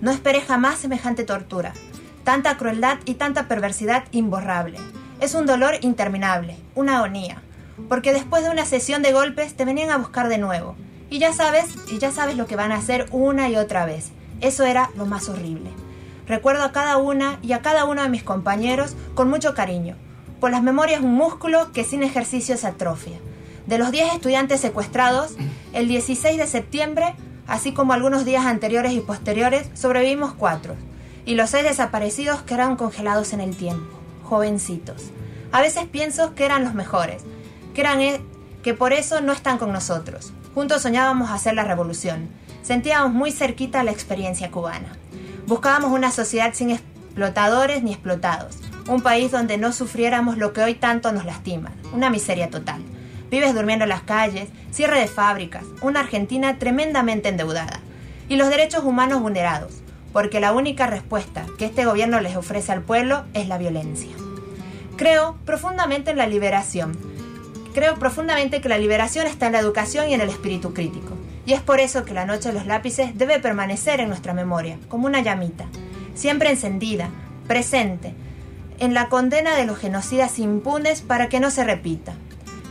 [0.00, 1.72] No esperé jamás semejante tortura,
[2.24, 4.78] tanta crueldad y tanta perversidad imborrable.
[5.20, 7.42] Es un dolor interminable, una agonía,
[7.88, 10.76] porque después de una sesión de golpes te venían a buscar de nuevo.
[11.08, 14.10] Y ya sabes, y ya sabes lo que van a hacer una y otra vez.
[14.40, 15.70] Eso era lo más horrible.
[16.26, 19.96] Recuerdo a cada una y a cada uno de mis compañeros con mucho cariño.
[20.38, 23.18] Por las memorias un músculo que sin ejercicio se atrofia.
[23.66, 25.34] De los 10 estudiantes secuestrados,
[25.72, 27.14] el 16 de septiembre,
[27.46, 30.76] así como algunos días anteriores y posteriores, sobrevivimos cuatro.
[31.26, 35.10] Y los seis desaparecidos quedaron congelados en el tiempo, jovencitos.
[35.52, 37.24] A veces pienso que eran los mejores,
[37.74, 38.20] que, eran, e,
[38.62, 40.32] que por eso no están con nosotros.
[40.54, 42.28] Juntos soñábamos hacer la revolución.
[42.62, 44.96] Sentíamos muy cerquita la experiencia cubana.
[45.46, 48.58] Buscábamos una sociedad sin explotadores ni explotados.
[48.88, 51.72] Un país donde no sufriéramos lo que hoy tanto nos lastima.
[51.92, 52.82] Una miseria total.
[53.30, 57.80] Vives durmiendo en las calles, cierre de fábricas, una Argentina tremendamente endeudada.
[58.28, 59.72] Y los derechos humanos vulnerados.
[60.12, 64.10] Porque la única respuesta que este gobierno les ofrece al pueblo es la violencia.
[64.96, 66.96] Creo profundamente en la liberación,
[67.74, 71.16] Creo profundamente que la liberación está en la educación y en el espíritu crítico.
[71.46, 74.78] Y es por eso que la noche de los lápices debe permanecer en nuestra memoria,
[74.88, 75.66] como una llamita,
[76.14, 77.10] siempre encendida,
[77.46, 78.14] presente,
[78.78, 82.14] en la condena de los genocidas impunes para que no se repita.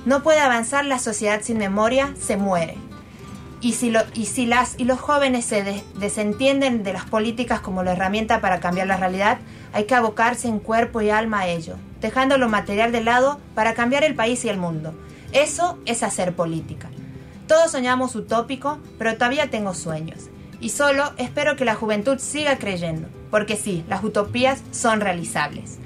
[0.05, 2.75] No puede avanzar la sociedad sin memoria, se muere.
[3.61, 7.83] Y si, lo, y si las y los jóvenes se desentienden de las políticas como
[7.83, 9.39] la herramienta para cambiar la realidad,
[9.73, 13.73] hay que abocarse en cuerpo y alma a ello, dejando lo material de lado para
[13.73, 14.93] cambiar el país y el mundo.
[15.33, 16.89] Eso es hacer política.
[17.47, 20.29] Todos soñamos utópico, pero todavía tengo sueños.
[20.61, 25.79] Y solo espero que la juventud siga creyendo, porque sí, las utopías son realizables.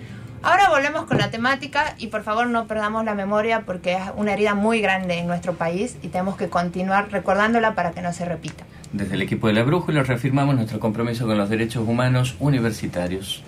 [0.43, 4.33] Ahora volvemos con la temática y por favor no perdamos la memoria porque es una
[4.33, 8.25] herida muy grande en nuestro país y tenemos que continuar recordándola para que no se
[8.25, 8.65] repita.
[8.91, 13.41] Desde el equipo de la Brújula reafirmamos nuestro compromiso con los derechos humanos universitarios.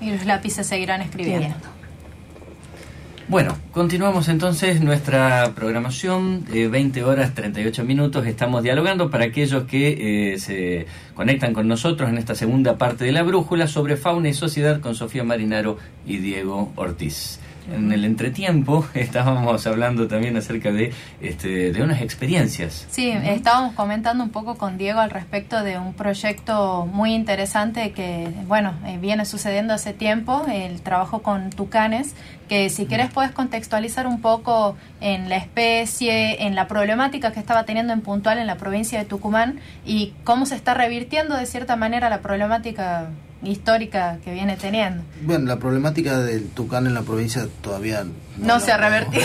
[0.00, 1.54] Y los lápices seguirán escribiendo.
[3.32, 10.34] Bueno, continuamos entonces nuestra programación, de 20 horas 38 minutos, estamos dialogando para aquellos que
[10.34, 14.34] eh, se conectan con nosotros en esta segunda parte de la brújula sobre fauna y
[14.34, 17.40] sociedad con Sofía Marinaro y Diego Ortiz.
[17.70, 22.86] En el entretiempo estábamos hablando también acerca de, este, de unas experiencias.
[22.90, 28.28] Sí, estábamos comentando un poco con Diego al respecto de un proyecto muy interesante que,
[28.46, 32.14] bueno, eh, viene sucediendo hace tiempo, el trabajo con tucanes,
[32.48, 37.64] que si quieres puedes contextualizar un poco en la especie, en la problemática que estaba
[37.64, 41.76] teniendo en puntual en la provincia de Tucumán y cómo se está revirtiendo de cierta
[41.76, 43.08] manera la problemática
[43.44, 45.02] histórica que viene teniendo.
[45.22, 48.04] Bueno, la problemática del tucán en la provincia todavía
[48.38, 49.22] no, se ha revertido.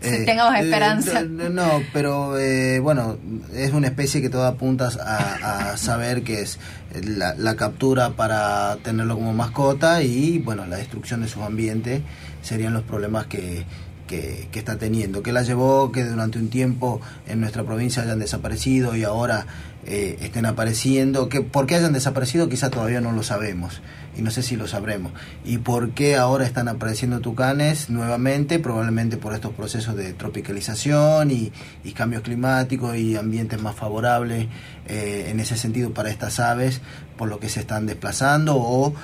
[0.00, 1.22] si tengamos eh, esperanza.
[1.22, 3.18] no, pero eh, bueno,
[3.52, 6.58] es una especie que todo apunta a, saber que es
[7.04, 12.02] la, la, captura para tenerlo como mascota y bueno, la destrucción de su ambiente
[12.42, 13.64] serían los problemas que,
[14.06, 18.96] que, está teniendo, que la llevó que durante un tiempo en nuestra provincia hayan desaparecido
[18.96, 19.46] y ahora
[19.86, 23.80] eh, estén apareciendo, que por qué hayan desaparecido quizá todavía no lo sabemos
[24.16, 25.12] y no sé si lo sabremos.
[25.44, 28.58] ¿Y por qué ahora están apareciendo tucanes nuevamente?
[28.58, 31.52] Probablemente por estos procesos de tropicalización y,
[31.94, 34.48] cambios climáticos y ambientes más favorables
[34.88, 36.80] eh, en ese sentido para estas aves,
[37.16, 38.94] por lo que se están desplazando o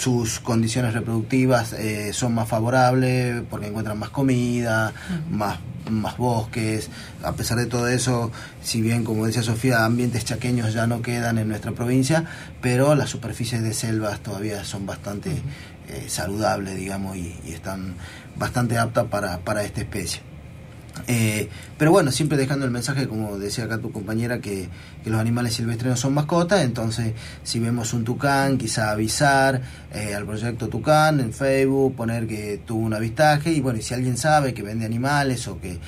[0.00, 4.94] sus condiciones reproductivas eh, son más favorables porque encuentran más comida,
[5.30, 5.58] más,
[5.90, 6.88] más bosques.
[7.22, 8.32] A pesar de todo eso,
[8.62, 12.24] si bien, como decía Sofía, ambientes chaqueños ya no quedan en nuestra provincia,
[12.62, 15.42] pero las superficies de selvas todavía son bastante
[15.88, 17.94] eh, saludables, digamos, y, están
[18.36, 20.29] bastante aptas para, para esta especie.
[21.06, 21.48] Eh,
[21.78, 24.68] pero bueno, siempre dejando el mensaje, como decía acá tu compañera, que,
[25.04, 29.62] los animales silvestres no son mascotas, entonces si vemos un tucán, quizá avisar
[29.94, 33.94] eh, al proyecto Tucán en Facebook, poner que tuvo un avistaje y bueno, y si
[33.94, 35.78] alguien sabe que vende animales o que eh,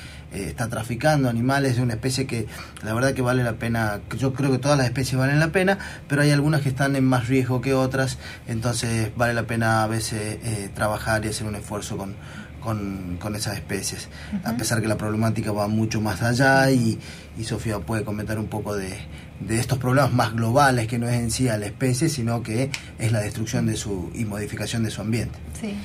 [0.47, 2.47] está traficando animales de una especie que
[2.83, 5.77] la verdad que vale la pena, yo creo que todas las especies valen la pena,
[6.07, 9.87] pero hay algunas que están en más riesgo que otras, entonces vale la pena a
[9.87, 10.39] veces
[10.73, 12.15] trabajar y hacer un esfuerzo con
[12.63, 14.07] con, con esas especies,
[14.43, 16.97] a pesar que la problemática va mucho más allá y,
[17.37, 18.97] y Sofía puede comentar un poco de,
[19.39, 22.71] de, estos problemas más globales que no es en sí a la especie, sino que
[22.97, 25.37] es la destrucción de su y modificación de su ambiente.
[25.59, 25.75] Sí.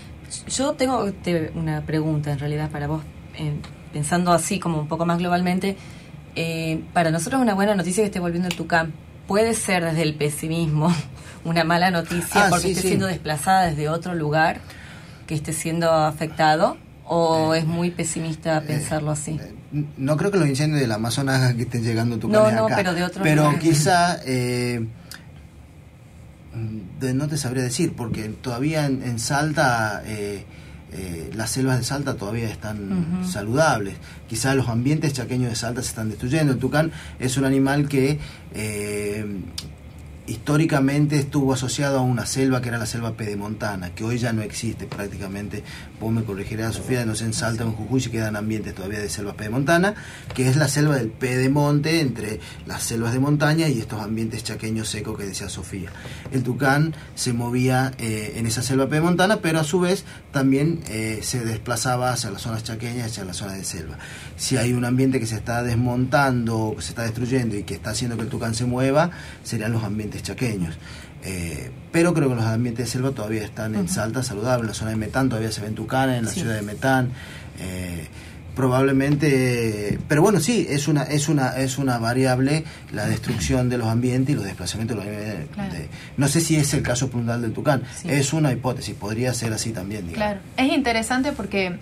[0.50, 1.10] Yo tengo
[1.54, 3.02] una pregunta en realidad para vos,
[3.36, 3.54] eh,
[3.92, 5.76] pensando así como un poco más globalmente.
[6.36, 8.92] Eh, para nosotros una buena noticia que esté volviendo el Tucán.
[9.26, 10.94] Puede ser desde el pesimismo
[11.44, 14.60] una mala noticia ah, porque esté siendo desplazada desde otro lugar
[15.28, 19.32] que esté siendo afectado o eh, es muy pesimista eh, pensarlo así?
[19.32, 22.66] Eh, no creo que los incendios del Amazonas que estén llegando a tu no, no,
[22.74, 24.18] pero de otro Pero quizá
[27.14, 30.02] no te sabría decir, porque todavía en, Salta
[31.34, 33.96] las selvas de Salta todavía están saludables.
[34.26, 36.54] Quizá los ambientes chaqueños de Salta se están destruyendo.
[36.54, 38.18] El tucán es un animal que
[40.28, 44.42] históricamente estuvo asociado a una selva que era la selva pedemontana, que hoy ya no
[44.42, 45.64] existe prácticamente.
[46.00, 49.08] Vos me corregirás, Sofía, no sé, en Salta en Jujuy se quedan ambientes todavía de
[49.08, 49.94] selva pedemontana,
[50.34, 54.88] que es la selva del pedemonte entre las selvas de montaña y estos ambientes chaqueños
[54.88, 55.90] secos que decía Sofía.
[56.30, 61.20] El tucán se movía eh, en esa selva pedemontana, pero a su vez también eh,
[61.22, 63.98] se desplazaba hacia las zonas chaqueñas, hacia las zonas de selva.
[64.36, 67.90] Si hay un ambiente que se está desmontando, que se está destruyendo y que está
[67.90, 69.10] haciendo que el tucán se mueva,
[69.42, 70.76] serían los ambientes chaqueños.
[71.24, 74.62] Eh, pero creo que los ambientes de selva todavía están en Salta saludables.
[74.62, 77.10] En la zona de Metán todavía se ven tucanes, en la ciudad de Metán.
[77.58, 78.06] Eh,
[78.58, 83.86] probablemente pero bueno sí es una es una es una variable la destrucción de los
[83.86, 85.68] ambientes y los desplazamientos de los
[86.16, 89.70] no sé si es el caso puntual del tucán es una hipótesis podría ser así
[89.70, 91.78] también claro es interesante porque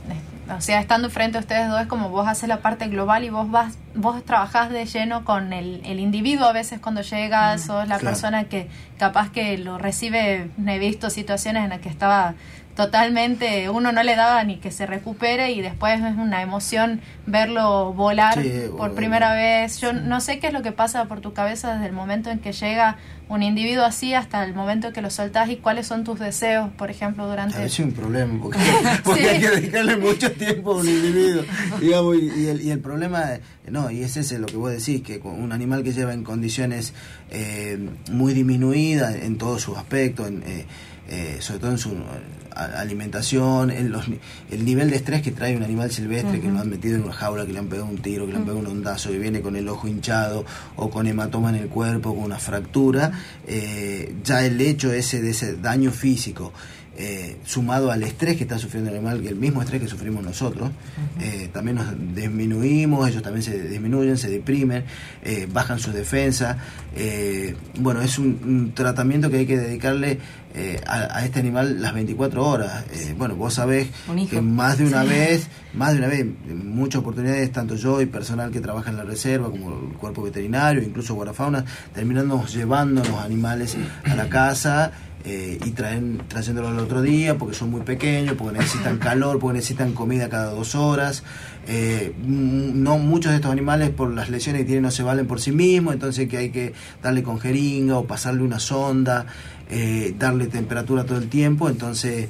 [0.49, 3.30] o sea, estando frente a ustedes dos es como vos haces la parte global y
[3.30, 7.66] vos vas, vos trabajás de lleno con el, el individuo a veces cuando llegas, mm,
[7.66, 8.68] sos la persona que
[8.99, 12.34] capaz que lo recibe, he visto situaciones en las que estaba
[12.77, 17.95] totalmente, uno no le daba ni que se recupere y después es una emoción verlo
[17.95, 18.39] volar
[18.77, 19.81] por primera vez.
[19.81, 22.39] Yo no sé qué es lo que pasa por tu cabeza desde el momento en
[22.39, 22.99] que llega
[23.29, 26.70] un individuo así hasta el momento en que lo soltás y cuáles son tus deseos,
[26.77, 27.64] por ejemplo, durante...
[27.64, 28.59] Es un problema, porque,
[29.31, 31.43] hay que dedicarle mucho tiempo a un individuo,
[31.81, 33.24] digamos, y, el, y el problema,
[33.68, 36.93] no, y es ese lo que vos decís, que un animal que lleva en condiciones
[37.31, 40.66] eh, muy disminuidas en todos sus aspectos, en, eh,
[41.09, 41.94] eh, sobre todo en su
[42.57, 43.94] alimentación, el,
[44.50, 47.12] el nivel de estrés que trae un animal silvestre que lo han metido en una
[47.12, 49.40] jaula, que le han pegado un tiro, que le han pegado un ondazo, que viene
[49.40, 50.44] con el ojo hinchado
[50.76, 53.12] o con hematoma en el cuerpo, con una fractura,
[53.46, 56.52] eh, ya el hecho ese de ese daño físico
[56.98, 60.24] eh, sumado al estrés que está sufriendo el animal, que el mismo estrés que sufrimos
[60.24, 60.70] nosotros,
[61.20, 64.84] eh, también nos disminuimos, ellos también se disminuyen, se deprimen,
[65.22, 66.57] eh, bajan sus defensas.
[67.80, 70.20] bueno, es un, tratamiento que hay que dedicarle
[70.86, 72.84] a, este animal las 24 horas.
[73.16, 73.88] bueno, vos sabés
[74.30, 78.50] que más de una vez, más de una vez, muchas oportunidades, tanto yo y personal
[78.50, 83.76] que trabaja en la reserva, como el cuerpo veterinario, incluso guardafauna, terminamos llevando los animales
[84.04, 84.92] a la casa
[85.29, 89.57] eh, y traen, trayéndolo al otro día porque son muy pequeños, porque necesitan calor, porque
[89.57, 91.24] necesitan comida cada dos horas.
[91.66, 95.41] Eh, no muchos de estos animales por las lesiones que tienen no se valen por
[95.41, 99.27] sí mismos, entonces que hay que darle con jeringa o pasarle una sonda,
[99.68, 102.29] eh, darle temperatura todo el tiempo, entonces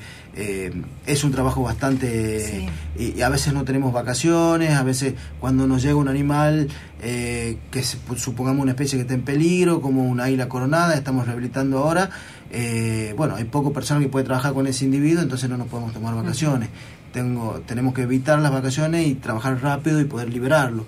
[1.07, 2.69] es un trabajo bastante
[2.99, 6.69] y, a veces no tenemos vacaciones, a veces cuando nos llega un animal
[7.01, 7.83] que
[8.17, 12.11] supongamos una especie que está en peligro, como una águila coronada, estamos rehabilitando ahora,
[12.51, 15.93] eh, bueno, hay poco personal que puede trabajar con ese individuo, entonces no nos podemos
[15.93, 16.69] tomar vacaciones.
[17.13, 20.85] Tengo, tenemos que evitar las vacaciones y trabajar rápido y poder liberarlo,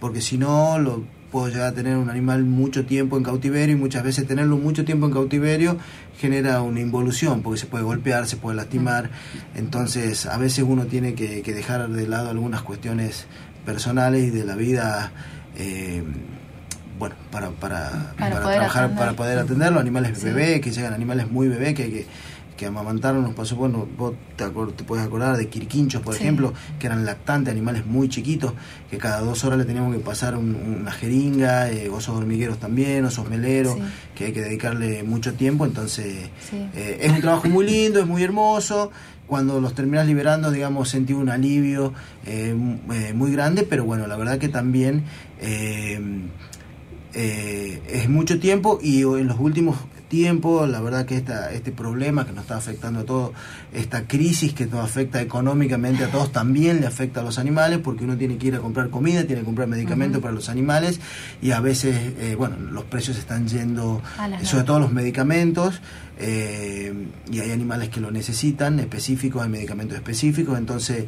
[0.00, 3.78] porque si no, lo puedo llegar a tener un animal mucho tiempo en cautiverio y
[3.78, 5.76] muchas veces tenerlo mucho tiempo en cautiverio
[6.18, 9.10] genera una involución, porque se puede golpear, se puede lastimar,
[9.54, 13.26] entonces a veces uno tiene que, dejar de lado algunas cuestiones
[13.64, 15.12] personales y de la vida.
[15.56, 16.02] Eh,
[16.98, 21.48] bueno, para, para, para, trabajar, para poder atender los animales bebés, que llegan animales muy
[21.48, 22.06] bebés, que hay que
[22.58, 26.88] que amamantaron nos pasó, bueno, vos te, te puedes acordar de quirquinchos, por ejemplo, que
[26.88, 28.52] eran lactantes, animales muy chiquitos,
[28.90, 33.30] que cada dos horas le teníamos que pasar una jeringa, eh, osos hormigueros también, osos
[33.30, 33.78] meleros,
[34.14, 38.24] que hay que dedicarle mucho tiempo, entonces eh, es un trabajo muy lindo, es muy
[38.24, 38.90] hermoso,
[39.28, 41.94] cuando los terminas liberando, digamos, sentí un alivio
[42.26, 42.54] eh,
[43.14, 45.04] muy grande, pero bueno, la verdad que también
[47.14, 49.76] es mucho tiempo y en los últimos
[50.08, 50.66] tiempo.
[50.66, 53.32] La verdad que esta, este problema que nos está afectando a todos,
[53.72, 58.04] esta crisis que nos afecta económicamente a todos, también le afecta a los animales porque
[58.04, 61.00] uno tiene que ir a comprar comida, tiene que comprar medicamentos para los animales
[61.40, 64.02] y a veces, eh, bueno, los precios están yendo,
[64.42, 65.80] sobre todo los medicamentos.
[66.20, 66.92] Eh,
[67.30, 71.04] y hay animales que lo necesitan, específicos, hay medicamentos específicos, entonces,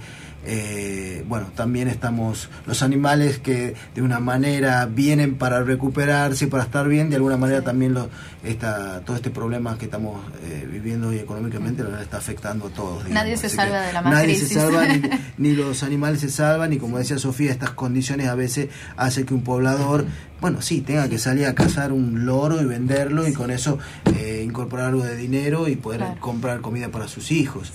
[0.47, 6.89] eh, bueno, también estamos, los animales que de una manera vienen para recuperarse, para estar
[6.89, 8.09] bien, de alguna manera también lo,
[8.43, 13.09] esta, todo este problema que estamos eh, viviendo hoy económicamente, la está afectando a todos.
[13.09, 14.87] Nadie se salva de la Nadie se salva,
[15.39, 19.35] ni, los animales se salvan, y como decía Sofía, estas condiciones a veces hacen que
[19.35, 20.07] un poblador
[20.41, 23.79] bueno, sí, tenga que salir a cazar un loro y venderlo y con eso
[24.17, 27.71] eh, incorporar algo de dinero y poder comprar comida para sus hijos.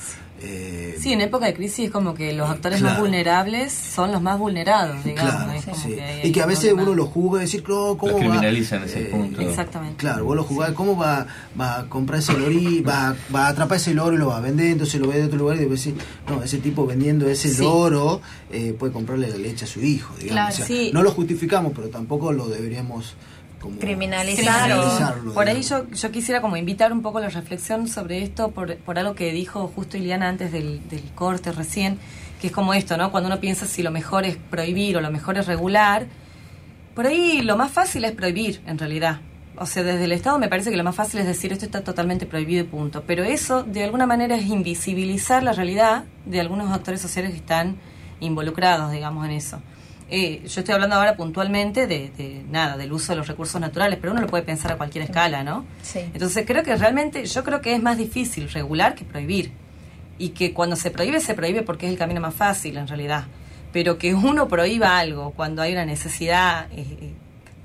[0.48, 4.22] Eh, sí, en época de crisis es como que los actores más vulnerables son los
[4.22, 5.64] más vulnerados, digamos.
[6.24, 9.42] y que a veces uno lo juzga y decir, ¿cómo lo criminalizan ese eh, punto.
[9.42, 9.98] Exactamente.
[9.98, 11.26] Claro, vos lo juzgás, ¿cómo va,
[11.60, 14.38] va a comprar ese loro y va, va a atrapar ese loro y lo va
[14.38, 17.28] a vender, entonces lo ve de otro lugar y después decir, no, ese tipo vendiendo
[17.28, 18.22] ese loro
[18.52, 20.62] eh, puede comprarle la leche a su hijo, digamos.
[20.94, 23.16] no lo justificamos, pero tampoco lo deberíamos
[23.80, 25.16] criminalizar.
[25.34, 29.00] Por ahí yo, yo quisiera como invitar un poco la reflexión sobre esto por, por
[29.00, 31.98] algo que dijo justo Iliana antes del, del corte recién,
[32.40, 33.12] que es como esto, ¿no?
[33.12, 36.08] Cuando uno piensa si lo mejor es prohibir o lo mejor es regular,
[36.96, 39.20] por ahí lo más fácil es prohibir, en realidad.
[39.58, 41.84] O sea, desde el Estado me parece que lo más fácil es decir esto está
[41.84, 43.04] totalmente prohibido y punto.
[43.06, 47.78] Pero eso, de alguna manera, es invisibilizar la realidad de algunos actores sociales que están
[48.20, 49.62] involucrados, digamos, en eso.
[50.10, 54.14] Eh, yo estoy hablando ahora puntualmente de, nada, del uso de los recursos naturales, pero
[54.14, 55.66] uno lo puede pensar a cualquier escala, ¿no?
[55.82, 56.00] Sí.
[56.14, 59.52] Entonces creo que realmente, yo creo que es más difícil regular que prohibir.
[60.18, 63.26] Y que cuando se prohíbe, se prohíbe porque es el camino más fácil en realidad.
[63.74, 67.14] Pero que uno prohíba algo cuando hay una necesidad eh, eh,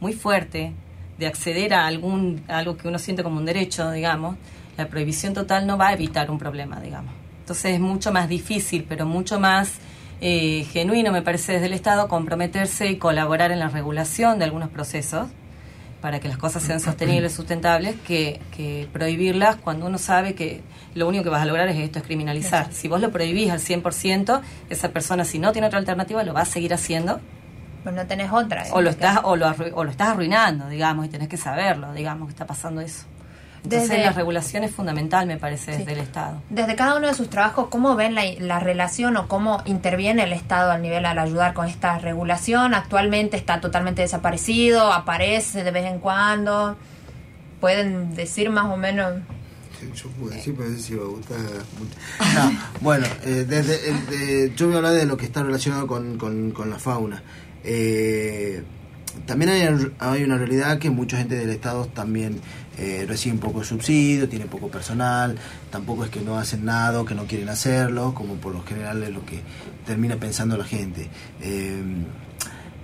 [0.00, 0.72] muy fuerte
[1.18, 4.36] de acceder a algún algo que uno siente como un derecho, digamos,
[4.76, 7.12] la prohibición total no va a evitar un problema, digamos.
[7.40, 9.74] Entonces es mucho más difícil, pero mucho más
[10.20, 14.68] eh, genuino, me parece, desde el Estado comprometerse y colaborar en la regulación de algunos
[14.68, 15.28] procesos
[16.00, 20.62] para que las cosas sean sostenibles, sustentables, que, que prohibirlas cuando uno sabe que
[20.94, 22.72] lo único que vas a lograr es esto, es criminalizar.
[22.72, 24.40] Si vos lo prohibís al 100%,
[24.70, 27.20] esa persona si no tiene otra alternativa lo va a seguir haciendo.
[27.82, 28.64] Pues no tenés otra.
[28.72, 32.28] O lo, estás, o, lo, o lo estás arruinando, digamos, y tenés que saberlo, digamos,
[32.28, 33.04] que está pasando eso.
[33.64, 36.42] Entonces la regulación es fundamental, me parece, desde el Estado.
[36.48, 40.72] Desde cada uno de sus trabajos, ¿cómo ven la, relación o cómo interviene el Estado
[40.72, 42.74] al nivel al ayudar con esta regulación?
[42.74, 46.76] Actualmente está totalmente desaparecido, aparece de vez en cuando.
[47.60, 49.14] ¿Pueden decir más o menos?
[49.94, 51.34] Yo puedo decir, pero si me gusta
[52.34, 56.70] No, bueno, eh, desde, yo voy a hablar de lo que está relacionado con, con,
[56.70, 57.22] la fauna.
[57.64, 58.62] Eh,
[59.26, 62.40] también hay, hay, una realidad que mucha gente del Estado también
[62.78, 65.36] eh, reciben poco subsidio, tienen poco personal,
[65.70, 69.02] tampoco es que no hacen nada o que no quieren hacerlo, como por lo general
[69.02, 69.40] es lo que
[69.86, 71.08] termina pensando la gente.
[71.40, 71.82] Eh,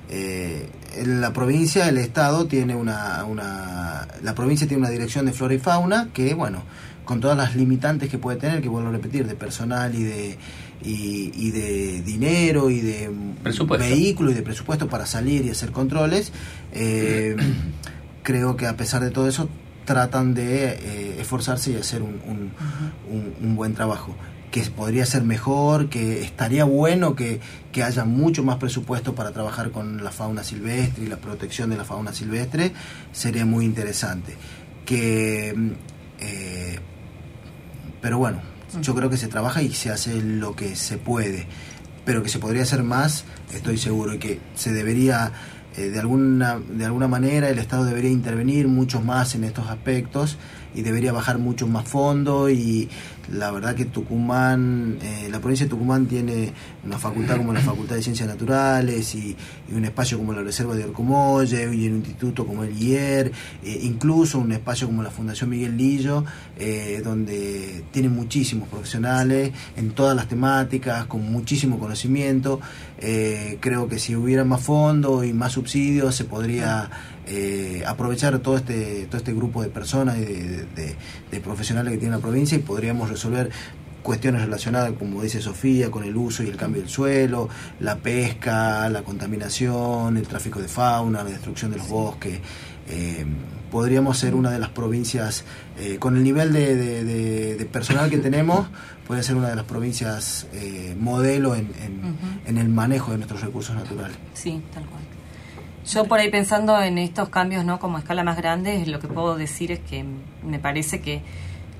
[0.09, 5.32] eh, en la provincia, el Estado tiene una, una, la provincia tiene una dirección de
[5.32, 6.62] flora y fauna que, bueno,
[7.05, 10.39] con todas las limitantes que puede tener, que vuelvo a repetir, de personal y de
[10.82, 13.11] y, de dinero y de
[13.78, 16.32] vehículos y de presupuesto para salir y hacer controles,
[16.72, 17.37] eh,
[18.22, 19.49] creo que a pesar de todo eso
[19.87, 22.53] tratan de eh, esforzarse y hacer un,
[23.41, 24.14] un, buen trabajo.
[24.51, 27.41] Que podría ser mejor, que estaría bueno que,
[27.72, 31.76] que, haya mucho más presupuesto para trabajar con la fauna silvestre y la protección de
[31.76, 32.72] la fauna silvestre,
[33.12, 34.37] sería muy interesante.
[34.84, 35.55] Que,
[36.20, 36.78] eh,
[38.01, 38.41] pero bueno,
[38.80, 41.47] yo creo que se trabaja y se hace lo que se puede,
[42.05, 45.32] pero que se podría hacer más, estoy seguro, y que se debería
[45.77, 50.39] eh, de, alguna, de alguna manera el Estado debería intervenir mucho más en estos aspectos
[50.74, 52.89] y debería bajar mucho más fondo y
[53.33, 56.53] la verdad que Tucumán, eh, la provincia de Tucumán tiene
[56.85, 59.37] una facultad como la Facultad de Ciencias Naturales y,
[59.74, 63.33] un espacio como la Reserva de Orcomolle y un instituto como el IER,
[63.64, 66.24] eh, incluso un espacio como la Fundación Miguel Lillo,
[67.03, 72.61] donde tiene muchísimos profesionales en todas las temáticas, con muchísimo conocimiento.
[72.99, 76.90] Creo que si hubiera más fondos y más subsidios se podría
[77.28, 82.22] eh, aprovechar todo este, todo este grupo de personas y de, profesionales que tiene la
[82.22, 83.51] provincia y podríamos resolver
[84.05, 87.49] cuestiones relacionadas, como dice Sofía, con el uso y el cambio del suelo,
[87.80, 92.38] la pesca, la contaminación, el tráfico de fauna, la destrucción de los bosques.
[92.88, 93.26] Eh,
[93.77, 95.45] podríamos ser una de las provincias,
[95.79, 98.66] eh, con el nivel de, personal que tenemos,
[99.07, 100.47] puede ser una de las provincias
[100.99, 101.68] modelo en,
[102.47, 104.16] en el manejo de nuestros recursos naturales.
[104.33, 105.03] Sí, tal cual.
[105.87, 107.79] Yo por ahí pensando en estos cambios, ¿no?
[107.79, 110.07] Como escala más grande, lo que puedo decir es que
[110.43, 111.20] me parece que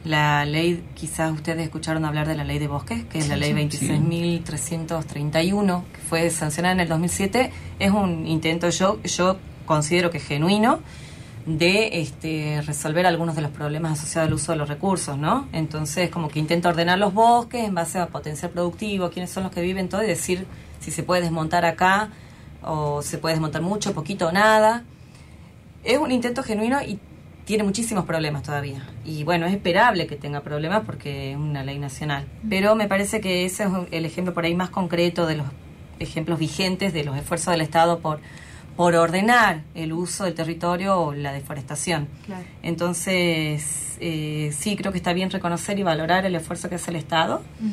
[0.05, 3.55] la ley, quizás ustedes escucharon hablar de la ley de bosques, que es la ley
[3.55, 10.81] 26.331, que fue sancionada en el 2007, es un intento, yo, yo considero que genuino,
[11.47, 15.49] de este, resolver algunos de los problemas asociados al uso de los recursos, ¿no?
[15.53, 19.53] Entonces, como que intenta ordenar los bosques en base a potencial productivo, quiénes son los
[19.53, 20.47] que viven todo, y decir
[20.81, 22.11] si se puede desmontar acá,
[22.63, 24.83] o se puede desmontar mucho, poquito o nada.
[25.85, 26.99] Es un intento genuino y
[27.45, 28.85] tiene muchísimos problemas todavía.
[29.05, 32.27] Y bueno, es esperable que tenga problemas porque es una ley nacional.
[32.49, 35.47] Pero me parece que ese es el ejemplo por ahí más concreto de los
[36.01, 38.19] ejemplos vigentes de los esfuerzos del Estado por,
[38.77, 42.09] por ordenar el uso del territorio o la deforestación.
[42.63, 46.97] Entonces, eh, sí, creo que está bien reconocer y valorar el esfuerzo que hace el
[46.97, 47.43] Estado.
[47.61, 47.71] Mm.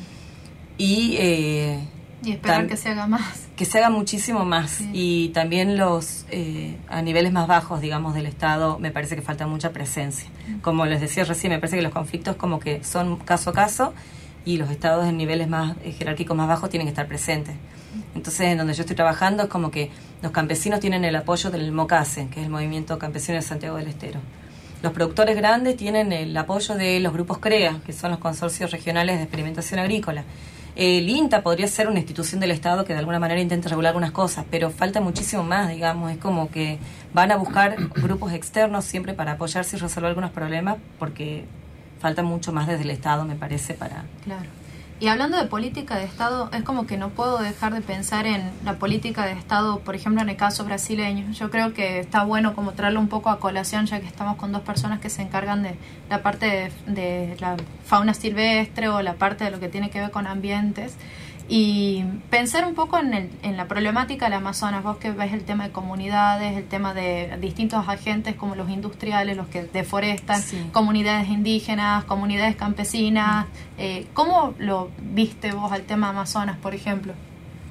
[0.78, 1.80] Y eh,
[2.24, 3.50] y esperar que se haga más.
[3.56, 4.80] Que se haga muchísimo más.
[4.94, 9.46] Y también los, eh, a niveles más bajos, digamos, del Estado, me parece que falta
[9.46, 10.30] mucha presencia.
[10.48, 10.60] Mm.
[10.60, 13.94] Como les decía recién, me parece que los conflictos como que son caso a caso
[14.46, 17.56] y los estados en niveles más eh, jerárquicos más bajos tienen que estar presentes.
[18.16, 19.92] Entonces, en donde yo estoy trabajando es como que
[20.22, 23.88] los campesinos tienen el apoyo del MOCASE, que es el Movimiento Campesino de Santiago del
[23.88, 24.20] Estero.
[24.82, 29.18] Los productores grandes tienen el apoyo de los grupos CREA, que son los consorcios regionales
[29.18, 30.24] de experimentación agrícola
[30.76, 34.12] el INTA podría ser una institución del Estado que de alguna manera intente regular algunas
[34.12, 36.12] cosas, pero falta muchísimo más, digamos.
[36.12, 36.80] Es como que
[37.14, 41.46] van a buscar grupos externos siempre para apoyarse y resolver algunos problemas, porque
[42.00, 44.06] falta mucho más desde el Estado, me parece, para...
[44.24, 44.50] Claro.
[45.00, 48.52] Y hablando de política de Estado, es como que no puedo dejar de pensar en
[48.64, 51.30] la política de Estado, por ejemplo, en el caso brasileño.
[51.34, 54.52] Yo creo que está bueno como traerlo un poco a colación, ya que estamos con
[54.52, 55.76] dos personas que se encargan de
[56.10, 60.12] la parte de, la fauna silvestre o la parte de lo que tiene que ver
[60.12, 60.96] con ambientes
[61.50, 65.44] y pensar un poco en, el, en, la problemática del Amazonas, vos que ves el
[65.44, 70.42] tema de comunidades, el tema de distintos agentes como los industriales, los que deforestan,
[70.72, 77.14] comunidades indígenas, comunidades campesinas, eh, ¿cómo lo viste vos al tema Amazonas, por ejemplo?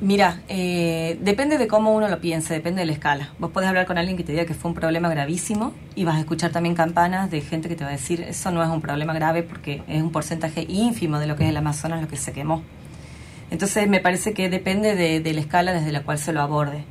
[0.02, 3.30] Mira, eh, depende de cómo uno lo piense, depende de la escala.
[3.38, 6.16] Vos podés hablar con alguien que te diga que fue un problema gravísimo y vas
[6.16, 8.80] a escuchar también campanas de gente que te va a decir eso no es un
[8.80, 12.16] problema grave porque es un porcentaje ínfimo de lo que es el Amazonas lo que
[12.16, 12.64] se quemó.
[13.52, 16.86] Entonces me parece que depende de, la escala desde la cual se lo aborde.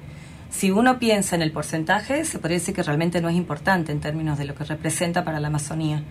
[0.51, 3.99] Si uno piensa en el porcentaje, se podría decir que realmente no es importante en
[3.99, 6.03] términos de lo que representa para la Amazonía.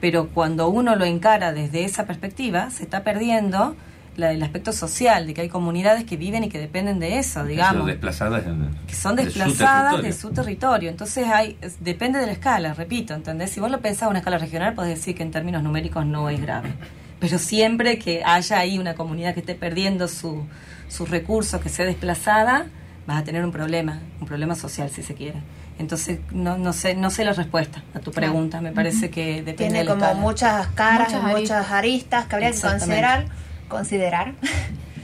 [0.00, 3.76] Pero cuando uno lo encara desde esa perspectiva, se está perdiendo
[4.16, 7.86] el aspecto social, de que hay comunidades que viven y que dependen de eso, digamos.
[7.86, 8.44] desplazadas
[8.86, 10.88] que son desplazadas de su, territorio.
[10.88, 13.50] Entonces hay, depende de la escala, repito, ¿entendés?
[13.50, 16.30] Si vos lo pensás a una escala regional, podés decir que en términos numéricos no
[16.30, 16.72] es grave
[17.20, 20.44] pero siempre que haya ahí una comunidad que esté perdiendo su,
[20.88, 22.66] sus recursos, que sea desplazada,
[23.06, 25.40] vas a tener un problema, un problema social si se quiere.
[25.78, 29.84] Entonces, no, no sé no sé la respuesta a tu pregunta, me parece que depende
[29.84, 32.26] Tiene como muchas caras, muchas aristas.
[32.26, 33.26] que habría que considerar.
[33.68, 34.34] considerar.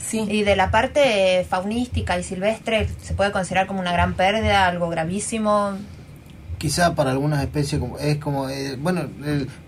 [0.04, 0.26] Sí.
[0.28, 4.88] Y de la parte faunística y silvestre, ¿se puede considerar como una gran pérdida, algo
[4.90, 5.78] gravísimo?
[6.64, 9.02] Quizá para algunas especies como, es como eh, bueno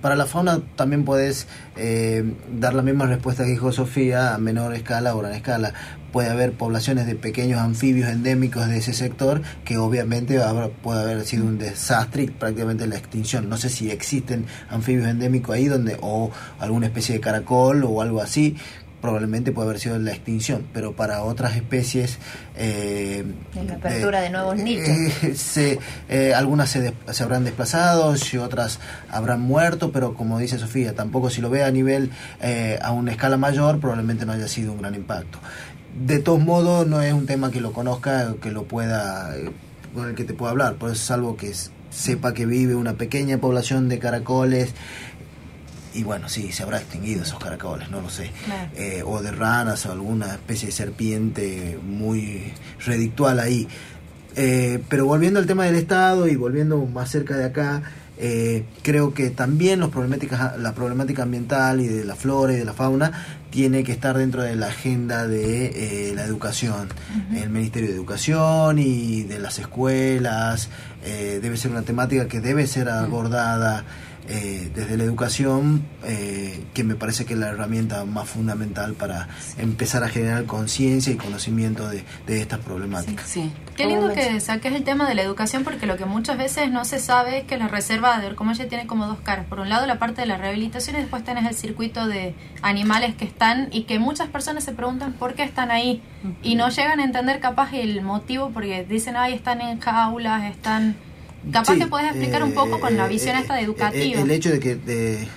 [0.01, 2.24] para la fauna también puedes eh,
[2.59, 5.74] dar la misma respuesta que dijo Sofía a menor escala o gran escala.
[6.11, 10.40] Puede haber poblaciones de pequeños anfibios endémicos de ese sector que obviamente
[10.82, 13.51] puede haber sido un desastre prácticamente la extinción.
[13.51, 18.22] No sé si existen anfibios endémicos ahí donde o alguna especie de caracol o algo
[18.22, 18.57] así
[19.01, 22.18] probablemente puede haber sido la extinción, pero para otras especies...
[22.57, 23.24] Eh,
[23.55, 24.88] la apertura de nuevos nichos.
[25.57, 25.78] Eh,
[26.09, 28.78] eh, algunas se, se, habrán desplazado, y otras
[29.11, 33.12] habrán muerto, pero como dice Sofía, tampoco si lo ve a nivel, eh, a una
[33.12, 35.38] escala mayor, probablemente no haya sido un gran impacto.
[35.99, 39.34] De todos modos, no es un tema que lo conozca, que lo pueda,
[39.94, 41.53] con el que te pueda hablar, por eso es algo que
[41.90, 44.74] sepa que vive una pequeña población de caracoles
[45.97, 48.30] y bueno, sí, se habrá extinguido esos caracoles, no lo sé.
[48.74, 52.53] Eh, o de ranas o alguna especie de serpiente muy
[52.84, 53.66] redictual ahí.
[54.36, 57.82] Eh, pero volviendo al tema del Estado y volviendo más cerca de acá,
[58.18, 62.64] Eh, creo que también los problemáticas, la problemática ambiental y de la flora y de
[62.64, 63.12] la fauna
[63.51, 66.88] tiene que estar dentro de la agenda de eh, la educación,
[67.34, 70.70] el Ministerio de Educación y de las escuelas.
[71.05, 73.84] Eh, debe ser una temática que debe ser abordada.
[74.28, 79.28] Eh, desde la educación, eh, que me parece que es la herramienta más fundamental para
[79.56, 83.26] empezar a generar conciencia y conocimiento de, estas problemáticas.
[83.28, 86.70] Sí, Qué lindo que saques el tema de la educación, porque lo que muchas veces
[86.70, 89.46] no se sabe es que la reserva de ella tiene como dos caras.
[89.46, 93.14] Por un lado, la parte de la rehabilitación y después tenés el circuito de animales
[93.14, 96.02] que están y que muchas personas se preguntan por qué están ahí
[96.42, 100.96] y no llegan a entender capaz el motivo porque dicen, ay, están en jaulas, están
[101.53, 104.20] Capaz que puedes explicar un poco con la eh, visión esta de eh, educativa.
[104.20, 104.76] El hecho de que...
[104.76, 105.28] De,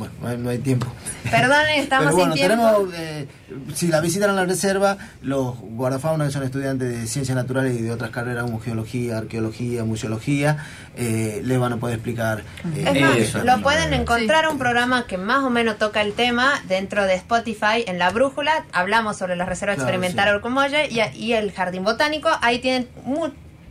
[0.00, 0.86] bueno, no hay, tiempo.
[1.30, 2.88] Perdón, estamos sin tiempo.
[2.94, 3.26] Eh,
[3.74, 7.82] si la visitan a la reserva, los guardafauna que son estudiantes de ciencias naturales y
[7.82, 10.64] de otras carreras como geología, arqueología, museología,
[10.96, 12.44] eh, les van a poder explicar.
[12.74, 17.14] eso, lo pueden encontrar un programa que más o menos toca el tema dentro de
[17.16, 18.64] Spotify en La Brújula.
[18.72, 22.30] Hablamos sobre la reserva experimental Orcomolle y, y el Jardín Botánico.
[22.40, 22.88] Ahí tienen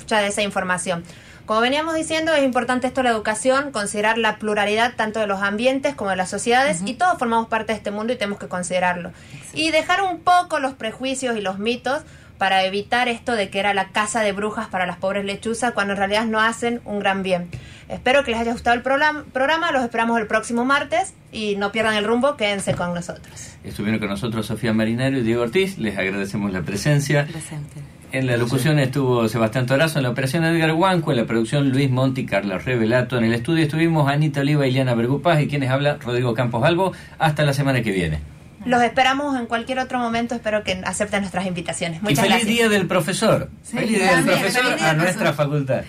[0.09, 1.03] mucha de esa información.
[1.45, 5.93] Como veníamos diciendo, es importante esto la educación, considerar la pluralidad tanto de los ambientes
[5.93, 9.11] como de las sociedades y todos formamos parte de este mundo y tenemos que considerarlo.
[9.53, 12.01] Y dejar un poco los prejuicios y los mitos
[12.39, 15.93] para evitar esto de que era la casa de brujas para las pobres lechuzas cuando
[15.93, 17.49] en realidad no hacen un gran bien.
[17.87, 21.95] Espero que les haya gustado el programa, los esperamos el próximo martes y no pierdan
[21.95, 23.57] el rumbo, quédense con nosotros.
[23.63, 27.25] Estuvieron con nosotros Sofía Marinario y Diego Ortiz, les agradecemos la presencia.
[27.25, 27.98] Presente.
[28.11, 31.91] En la locución estuvo Sebastián Torazo, en la operación Edgar Huanco, en la producción Luis
[31.91, 35.97] Monti, Carla Revelato, en el estudio estuvimos Anita Oliva y Liana Bergupaz y quienes habla
[36.03, 36.91] Rodrigo Campos Albo.
[37.19, 38.19] Hasta la semana que viene.
[38.65, 42.01] Los esperamos en cualquier otro momento, espero que acepten nuestras invitaciones.
[42.01, 43.49] Muchas y feliz día del profesor.
[43.63, 45.83] feliz día del profesor a nuestra facultad.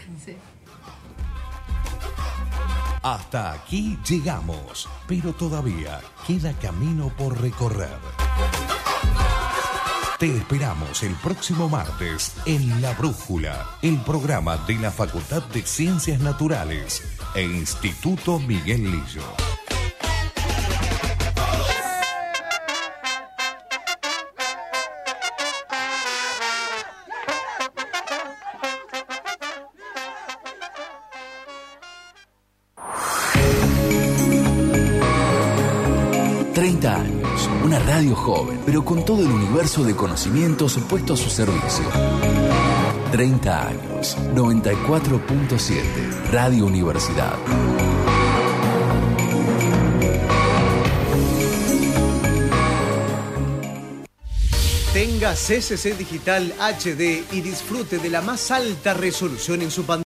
[3.03, 7.89] Hasta aquí llegamos, pero todavía queda camino por recorrer.
[10.21, 16.21] Te esperamos el próximo martes en La Brújula, el programa de la Facultad de Ciencias
[16.21, 17.03] Naturales
[17.35, 19.23] e Instituto Miguel Lillo.
[36.53, 37.20] 30 años,
[37.91, 41.85] radio joven, pero con todo el universo de conocimientos puesto a su servicio.
[43.11, 47.35] 30 años, 94.7, Radio Universidad.
[54.93, 59.99] Tenga CCC Digital HD y disfrute de la más alta resolución en su pantalla.